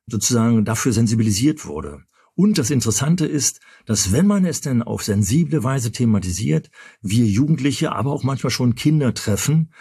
sozusagen 0.06 0.64
dafür 0.64 0.92
sensibilisiert 0.92 1.66
wurde. 1.66 2.04
Und 2.34 2.58
das 2.58 2.70
Interessante 2.70 3.26
ist, 3.26 3.60
dass 3.84 4.12
wenn 4.12 4.26
man 4.26 4.44
es 4.44 4.60
denn 4.60 4.82
auf 4.82 5.02
sensible 5.02 5.64
Weise 5.64 5.92
thematisiert, 5.92 6.70
wir 7.00 7.26
Jugendliche, 7.26 7.92
aber 7.92 8.12
auch 8.12 8.22
manchmal 8.22 8.50
schon 8.50 8.74
Kinder 8.74 9.12
treffen, 9.14 9.72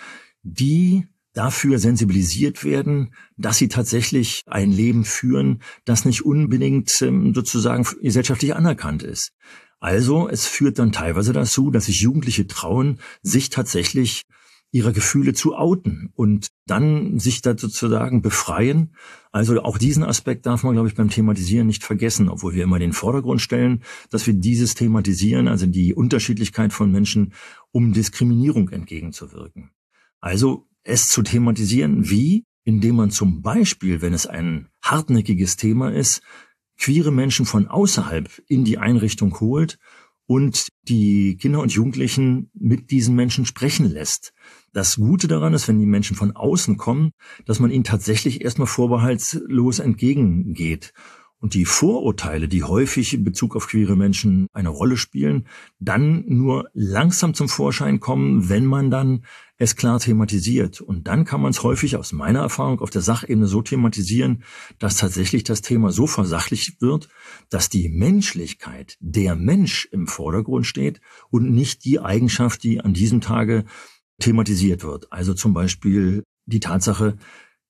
die 0.43 1.07
dafür 1.33 1.79
sensibilisiert 1.79 2.63
werden, 2.65 3.13
dass 3.37 3.57
sie 3.57 3.69
tatsächlich 3.69 4.43
ein 4.47 4.71
Leben 4.71 5.05
führen, 5.05 5.61
das 5.85 6.03
nicht 6.03 6.25
unbedingt 6.25 6.91
ähm, 7.01 7.33
sozusagen 7.33 7.85
gesellschaftlich 8.01 8.53
anerkannt 8.53 9.03
ist. 9.03 9.31
Also 9.81 10.29
es 10.29 10.45
führt 10.45 10.79
dann 10.79 10.91
teilweise 10.91 11.33
dazu, 11.33 11.71
dass 11.71 11.85
sich 11.85 12.01
Jugendliche 12.01 12.45
trauen, 12.47 12.99
sich 13.23 13.49
tatsächlich 13.49 14.21
ihrer 14.71 14.93
Gefühle 14.93 15.33
zu 15.33 15.55
outen 15.55 16.11
und 16.13 16.47
dann 16.65 17.19
sich 17.19 17.41
da 17.41 17.57
sozusagen 17.57 18.21
befreien. 18.21 18.95
Also 19.31 19.61
auch 19.63 19.77
diesen 19.77 20.03
Aspekt 20.03 20.45
darf 20.45 20.63
man, 20.63 20.73
glaube 20.73 20.87
ich, 20.87 20.95
beim 20.95 21.09
Thematisieren 21.09 21.67
nicht 21.67 21.83
vergessen, 21.83 22.29
obwohl 22.29 22.53
wir 22.53 22.63
immer 22.63 22.79
den 22.79 22.93
Vordergrund 22.93 23.41
stellen, 23.41 23.83
dass 24.11 24.27
wir 24.27 24.35
dieses 24.35 24.75
thematisieren, 24.75 25.47
also 25.47 25.65
die 25.65 25.93
Unterschiedlichkeit 25.93 26.71
von 26.71 26.91
Menschen, 26.91 27.33
um 27.71 27.91
Diskriminierung 27.91 28.69
entgegenzuwirken. 28.69 29.71
Also 30.21 30.67
es 30.83 31.07
zu 31.07 31.23
thematisieren, 31.23 32.09
wie, 32.09 32.45
indem 32.63 32.95
man 32.97 33.09
zum 33.09 33.41
Beispiel, 33.41 34.01
wenn 34.01 34.13
es 34.13 34.27
ein 34.27 34.69
hartnäckiges 34.83 35.57
Thema 35.57 35.91
ist, 35.91 36.21
queere 36.77 37.11
Menschen 37.11 37.45
von 37.45 37.67
außerhalb 37.67 38.29
in 38.47 38.63
die 38.63 38.77
Einrichtung 38.77 39.39
holt 39.39 39.77
und 40.25 40.69
die 40.83 41.37
Kinder 41.37 41.59
und 41.59 41.73
Jugendlichen 41.73 42.49
mit 42.53 42.89
diesen 42.89 43.15
Menschen 43.15 43.45
sprechen 43.45 43.91
lässt. 43.91 44.33
Das 44.71 44.95
Gute 44.95 45.27
daran 45.27 45.53
ist, 45.53 45.67
wenn 45.67 45.79
die 45.79 45.85
Menschen 45.85 46.15
von 46.15 46.35
außen 46.35 46.77
kommen, 46.77 47.11
dass 47.45 47.59
man 47.59 47.69
ihnen 47.69 47.83
tatsächlich 47.83 48.41
erstmal 48.41 48.67
vorbehaltslos 48.67 49.79
entgegengeht. 49.79 50.93
Und 51.41 51.55
die 51.55 51.65
Vorurteile, 51.65 52.47
die 52.47 52.63
häufig 52.63 53.15
in 53.15 53.23
Bezug 53.23 53.55
auf 53.55 53.67
queere 53.67 53.95
Menschen 53.95 54.45
eine 54.53 54.69
Rolle 54.69 54.95
spielen, 54.95 55.47
dann 55.79 56.23
nur 56.27 56.69
langsam 56.73 57.33
zum 57.33 57.49
Vorschein 57.49 57.99
kommen, 57.99 58.47
wenn 58.47 58.63
man 58.63 58.91
dann 58.91 59.25
es 59.57 59.75
klar 59.75 59.99
thematisiert. 59.99 60.81
Und 60.81 61.07
dann 61.07 61.25
kann 61.25 61.41
man 61.41 61.49
es 61.49 61.63
häufig 61.63 61.97
aus 61.97 62.11
meiner 62.11 62.41
Erfahrung 62.41 62.79
auf 62.79 62.91
der 62.91 63.01
Sachebene 63.01 63.47
so 63.47 63.63
thematisieren, 63.63 64.43
dass 64.77 64.97
tatsächlich 64.97 65.43
das 65.43 65.61
Thema 65.61 65.91
so 65.91 66.05
versachlicht 66.05 66.79
wird, 66.79 67.09
dass 67.49 67.69
die 67.69 67.89
Menschlichkeit, 67.89 68.97
der 68.99 69.35
Mensch 69.35 69.89
im 69.91 70.05
Vordergrund 70.05 70.67
steht 70.67 71.01
und 71.31 71.49
nicht 71.49 71.85
die 71.85 71.99
Eigenschaft, 71.99 72.61
die 72.61 72.81
an 72.81 72.93
diesem 72.93 73.19
Tage 73.19 73.65
thematisiert 74.19 74.83
wird. 74.83 75.11
Also 75.11 75.33
zum 75.33 75.55
Beispiel 75.55 76.23
die 76.45 76.59
Tatsache, 76.59 77.17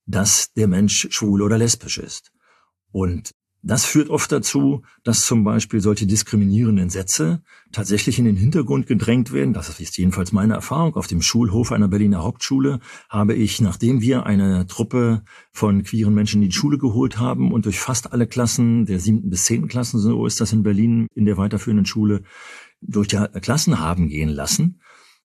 dass 0.05 0.51
der 0.51 0.67
Mensch 0.67 1.07
schwul 1.11 1.41
oder 1.41 1.57
lesbisch 1.57 1.99
ist. 1.99 2.33
Und 2.91 3.31
das 3.63 3.85
führt 3.85 4.09
oft 4.09 4.31
dazu, 4.31 4.81
dass 5.03 5.25
zum 5.25 5.43
Beispiel 5.43 5.81
solche 5.81 6.07
diskriminierenden 6.07 6.89
Sätze 6.89 7.43
tatsächlich 7.71 8.17
in 8.17 8.25
den 8.25 8.35
Hintergrund 8.35 8.87
gedrängt 8.87 9.31
werden. 9.31 9.53
Das 9.53 9.79
ist 9.79 9.97
jedenfalls 9.97 10.31
meine 10.31 10.55
Erfahrung. 10.55 10.95
Auf 10.95 11.07
dem 11.07 11.21
Schulhof 11.21 11.71
einer 11.71 11.87
Berliner 11.87 12.23
Hauptschule 12.23 12.79
habe 13.07 13.35
ich, 13.35 13.61
nachdem 13.61 14.01
wir 14.01 14.25
eine 14.25 14.65
Truppe 14.65 15.23
von 15.51 15.83
queeren 15.83 16.15
Menschen 16.15 16.41
in 16.41 16.49
die 16.49 16.55
Schule 16.55 16.79
geholt 16.79 17.19
haben 17.19 17.51
und 17.51 17.65
durch 17.65 17.79
fast 17.79 18.13
alle 18.13 18.25
Klassen 18.25 18.85
der 18.85 18.99
siebten 18.99 19.29
bis 19.29 19.45
zehnten 19.45 19.67
Klassen, 19.67 19.99
so 19.99 20.25
ist 20.25 20.41
das 20.41 20.53
in 20.53 20.63
Berlin 20.63 21.07
in 21.13 21.25
der 21.25 21.37
weiterführenden 21.37 21.85
Schule, 21.85 22.23
durch 22.81 23.07
die 23.07 23.17
Klassen 23.41 23.79
haben 23.79 24.09
gehen 24.09 24.29
lassen, 24.29 24.80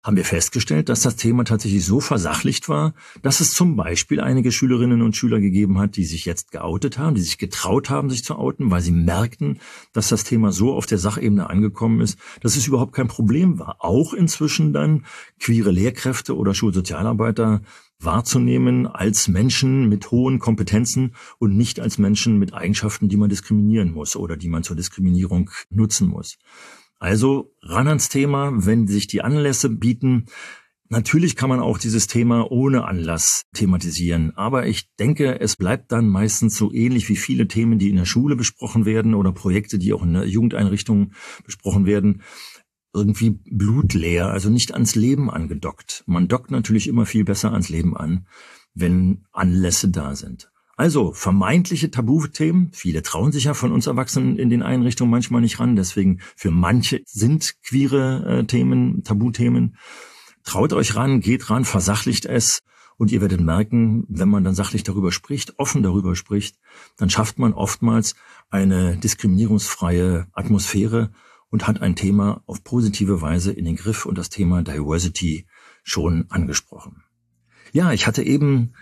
haben 0.07 0.17
wir 0.17 0.25
festgestellt, 0.25 0.89
dass 0.89 1.03
das 1.03 1.17
Thema 1.17 1.43
tatsächlich 1.43 1.85
so 1.85 1.99
versachlicht 1.99 2.69
war, 2.69 2.95
dass 3.23 3.41
es 3.41 3.53
zum 3.53 3.75
Beispiel 3.75 4.21
einige 4.21 4.53
Schülerinnen 4.53 5.03
und 5.03 5.17
Schüler 5.17 5.41
gegeben 5.41 5.81
hat, 5.81 5.97
die 5.97 6.05
sich 6.05 6.25
jetzt 6.25 6.53
geoutet 6.53 6.97
haben, 6.97 7.17
die 7.17 7.23
sich 7.23 7.39
getraut 7.39 7.91
haben, 7.91 8.09
sich 8.09 8.23
zu 8.23 8.37
outen, 8.37 8.71
weil 8.71 8.83
sie 8.83 8.93
merkten, 8.93 9.59
dass 9.93 10.09
das 10.09 10.23
Thema 10.23 10.53
so 10.53 10.73
auf 10.75 10.87
der 10.87 10.99
Sachebene 10.99 11.51
angekommen 11.51 12.01
ist, 12.01 12.21
dass 12.41 12.57
es 12.57 12.69
überhaupt 12.69 12.93
kein 12.93 13.09
Problem 13.09 13.59
war. 13.59 13.79
Auch 13.81 14.15
inzwischen 14.15 14.73
dann 14.73 15.05
queere 15.41 15.73
Lehrkräfte 15.73 16.37
oder 16.37 16.55
Schulsozialarbeiter 16.55 17.63
wahrzunehmen 17.99 18.87
als 18.87 19.27
Menschen 19.27 19.89
mit 19.89 20.13
hohen 20.13 20.39
Kompetenzen 20.39 21.17
und 21.39 21.57
nicht 21.57 21.81
als 21.81 21.99
Menschen 21.99 22.39
mit 22.39 22.55
Eigenschaften, 22.55 23.09
die 23.09 23.17
man 23.17 23.29
diskriminieren 23.29 23.91
muss 23.91 24.15
oder 24.15 24.37
die 24.37 24.49
man 24.49 24.63
zur 24.63 24.77
Diskriminierung 24.77 25.51
nutzen 25.69 26.07
muss. 26.07 26.39
Also 26.99 27.55
ran 27.63 27.89
ans 27.89 28.09
Thema, 28.09 28.53
wenn 28.55 28.87
sich 28.87 29.07
die 29.07 29.23
Anlässe 29.23 29.69
bieten. 29.69 30.27
Natürlich 30.89 31.35
kann 31.35 31.49
man 31.49 31.61
auch 31.61 31.79
dieses 31.79 32.07
Thema 32.07 32.51
ohne 32.51 32.85
Anlass 32.85 33.43
thematisieren, 33.55 34.37
aber 34.37 34.67
ich 34.67 34.95
denke, 35.01 35.41
es 35.41 35.57
bleibt 35.57 35.91
dann 35.91 36.09
meistens 36.09 36.57
so 36.57 36.73
ähnlich 36.73 37.09
wie 37.09 37.17
viele 37.17 37.49
Themen, 37.49 37.81
die 37.81 37.91
in 37.91 37.97
der 37.97 38.05
Schule 38.05 38.37
besprochen 38.37 38.85
werden 38.85 39.15
oder 39.15 39.33
Projekte, 39.33 39.79
die 39.79 39.93
auch 39.93 40.05
in 40.05 40.13
der 40.13 40.29
Jugendeinrichtung 40.29 41.13
besprochen 41.45 41.87
werden, 41.87 42.23
irgendwie 42.95 43.41
blutleer, 43.51 44.29
also 44.31 44.49
nicht 44.49 44.75
ans 44.75 44.95
Leben 44.95 45.29
angedockt. 45.29 46.05
Man 46.07 46.29
dockt 46.29 46.53
natürlich 46.53 46.87
immer 46.87 47.05
viel 47.05 47.25
besser 47.25 47.53
ans 47.53 47.69
Leben 47.69 47.97
an, 47.97 48.29
wenn 48.73 49.27
Anlässe 49.33 49.89
da 49.89 50.15
sind. 50.15 50.53
Also 50.77 51.13
vermeintliche 51.13 51.91
Tabuthemen. 51.91 52.71
Viele 52.73 53.03
trauen 53.03 53.33
sich 53.33 53.45
ja 53.45 53.55
von 53.55 53.73
uns 53.73 53.87
Erwachsenen 53.87 54.39
in 54.39 54.51
den 54.51 54.63
Einrichtungen 54.63 55.11
manchmal 55.11 55.41
nicht 55.41 55.59
ran. 55.59 55.75
Deswegen 55.75 56.21
für 56.37 56.51
manche 56.51 57.01
sind 57.07 57.55
queere 57.63 58.41
äh, 58.41 58.45
Themen 58.45 59.03
Tabuthemen. 59.03 59.77
traut 60.45 60.75
euch 60.75 60.95
ran, 60.95 61.21
geht 61.21 61.51
ran, 61.51 61.65
versachlicht 61.65 62.27
es 62.27 62.61
und 62.99 63.11
ihr 63.11 63.21
werdet 63.21 63.41
merken, 63.41 64.05
wenn 64.09 64.29
man 64.29 64.45
dann 64.45 64.55
sachlich 64.55 64.83
darüber 64.83 65.13
spricht, 65.13 65.59
offen 65.59 65.83
darüber 65.83 66.15
spricht, 66.15 66.57
dann 66.97 67.11
schafft 67.11 67.39
man 67.39 67.53
oftmals 67.53 68.15
eine 68.51 68.97
diskriminierungsfreie 68.97 70.29
Atmosphäre 70.33 71.11
und 71.51 71.67
hat 71.67 71.83
ein 71.83 71.97
Thema 71.97 72.43
auf 72.47 72.65
positive 72.65 73.21
Weise 73.21 73.53
in 73.53 73.65
den 73.65 73.77
Griff 73.77 74.07
und 74.07 74.19
das 74.19 74.31
Thema 74.31 74.63
Diversity 74.63 75.47
schon 75.83 76.27
angesprochen. 76.31 77.03
Ja, 77.73 77.93
ich 77.93 78.07
hatte 78.07 78.23
eben 78.23 78.73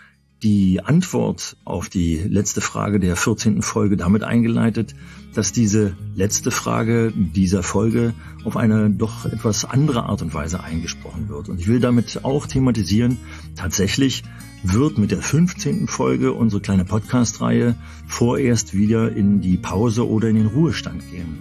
die 0.45 0.79
Antwort 0.79 1.57
auf 1.65 1.89
die 1.89 2.17
letzte 2.17 2.61
Frage 2.61 2.99
der 2.99 3.15
14. 3.15 3.63
Folge 3.63 3.97
damit 3.97 4.23
eingeleitet, 4.23 4.93
dass 5.33 5.51
diese 5.51 5.97
letzte 6.13 6.51
Frage 6.51 7.11
dieser 7.15 7.63
Folge 7.63 8.13
auf 8.43 8.55
eine 8.55 8.91
doch 8.91 9.25
etwas 9.25 9.65
andere 9.65 10.03
Art 10.03 10.21
und 10.21 10.35
Weise 10.35 10.63
eingesprochen 10.63 11.29
wird. 11.29 11.49
Und 11.49 11.59
ich 11.59 11.67
will 11.67 11.79
damit 11.79 12.23
auch 12.23 12.45
thematisieren, 12.45 13.17
tatsächlich 13.55 14.21
wird 14.61 14.99
mit 14.99 15.09
der 15.09 15.23
15. 15.23 15.87
Folge 15.87 16.31
unsere 16.31 16.61
kleine 16.61 16.85
Podcast-Reihe 16.85 17.75
vorerst 18.05 18.75
wieder 18.75 19.11
in 19.11 19.41
die 19.41 19.57
Pause 19.57 20.07
oder 20.07 20.29
in 20.29 20.35
den 20.35 20.47
Ruhestand 20.47 21.09
gehen. 21.09 21.39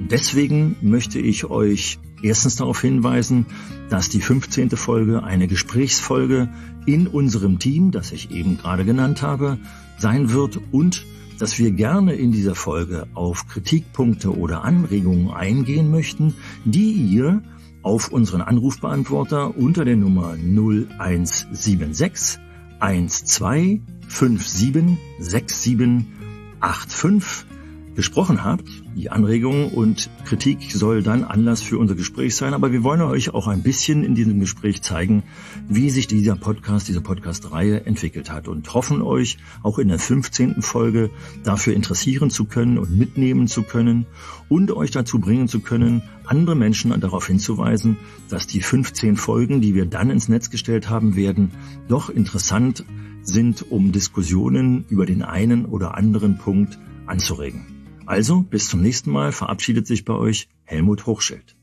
Und 0.00 0.10
deswegen 0.10 0.74
möchte 0.80 1.20
ich 1.20 1.44
euch 1.44 2.00
erstens 2.22 2.56
darauf 2.56 2.80
hinweisen, 2.80 3.46
dass 3.90 4.08
die 4.08 4.20
15. 4.20 4.70
Folge 4.70 5.22
eine 5.22 5.46
Gesprächsfolge 5.46 6.48
in 6.86 7.06
unserem 7.06 7.58
Team, 7.58 7.90
das 7.90 8.12
ich 8.12 8.30
eben 8.30 8.56
gerade 8.58 8.84
genannt 8.84 9.22
habe, 9.22 9.58
sein 9.98 10.32
wird 10.32 10.60
und 10.72 11.04
dass 11.38 11.58
wir 11.58 11.70
gerne 11.70 12.14
in 12.14 12.32
dieser 12.32 12.54
Folge 12.54 13.06
auf 13.14 13.46
Kritikpunkte 13.48 14.36
oder 14.36 14.64
Anregungen 14.64 15.30
eingehen 15.30 15.90
möchten, 15.90 16.34
die 16.64 16.92
ihr 16.92 17.42
auf 17.82 18.12
unseren 18.12 18.42
Anrufbeantworter 18.42 19.56
unter 19.56 19.86
der 19.86 19.96
Nummer 19.96 20.34
0176 20.34 22.38
12 22.78 23.80
57 24.08 24.98
67 25.18 26.06
85 26.60 27.46
besprochen 28.00 28.44
habt. 28.44 28.66
Die 28.96 29.10
Anregungen 29.10 29.68
und 29.72 30.08
Kritik 30.24 30.72
soll 30.72 31.02
dann 31.02 31.22
Anlass 31.22 31.60
für 31.60 31.76
unser 31.76 31.94
Gespräch 31.94 32.34
sein, 32.34 32.54
aber 32.54 32.72
wir 32.72 32.82
wollen 32.82 33.02
euch 33.02 33.34
auch 33.34 33.46
ein 33.46 33.62
bisschen 33.62 34.04
in 34.04 34.14
diesem 34.14 34.40
Gespräch 34.40 34.80
zeigen, 34.80 35.22
wie 35.68 35.90
sich 35.90 36.06
dieser 36.06 36.34
Podcast, 36.34 36.88
diese 36.88 37.02
Podcast-Reihe 37.02 37.84
entwickelt 37.84 38.32
hat 38.32 38.48
und 38.48 38.72
hoffen 38.72 39.02
euch 39.02 39.36
auch 39.62 39.78
in 39.78 39.88
der 39.88 39.98
15. 39.98 40.62
Folge 40.62 41.10
dafür 41.44 41.74
interessieren 41.74 42.30
zu 42.30 42.46
können 42.46 42.78
und 42.78 42.96
mitnehmen 42.96 43.48
zu 43.48 43.64
können 43.64 44.06
und 44.48 44.72
euch 44.72 44.92
dazu 44.92 45.18
bringen 45.18 45.46
zu 45.46 45.60
können, 45.60 46.00
andere 46.24 46.56
Menschen 46.56 46.98
darauf 47.02 47.26
hinzuweisen, 47.26 47.98
dass 48.30 48.46
die 48.46 48.62
15 48.62 49.18
Folgen, 49.18 49.60
die 49.60 49.74
wir 49.74 49.84
dann 49.84 50.08
ins 50.08 50.30
Netz 50.30 50.48
gestellt 50.48 50.88
haben 50.88 51.16
werden, 51.16 51.50
doch 51.86 52.08
interessant 52.08 52.82
sind, 53.20 53.70
um 53.70 53.92
Diskussionen 53.92 54.86
über 54.88 55.04
den 55.04 55.22
einen 55.22 55.66
oder 55.66 55.98
anderen 55.98 56.38
Punkt 56.38 56.78
anzuregen. 57.10 57.79
Also, 58.10 58.40
bis 58.42 58.68
zum 58.68 58.82
nächsten 58.82 59.12
Mal 59.12 59.30
verabschiedet 59.30 59.86
sich 59.86 60.04
bei 60.04 60.14
euch 60.14 60.48
Helmut 60.64 61.06
Hochschild. 61.06 61.54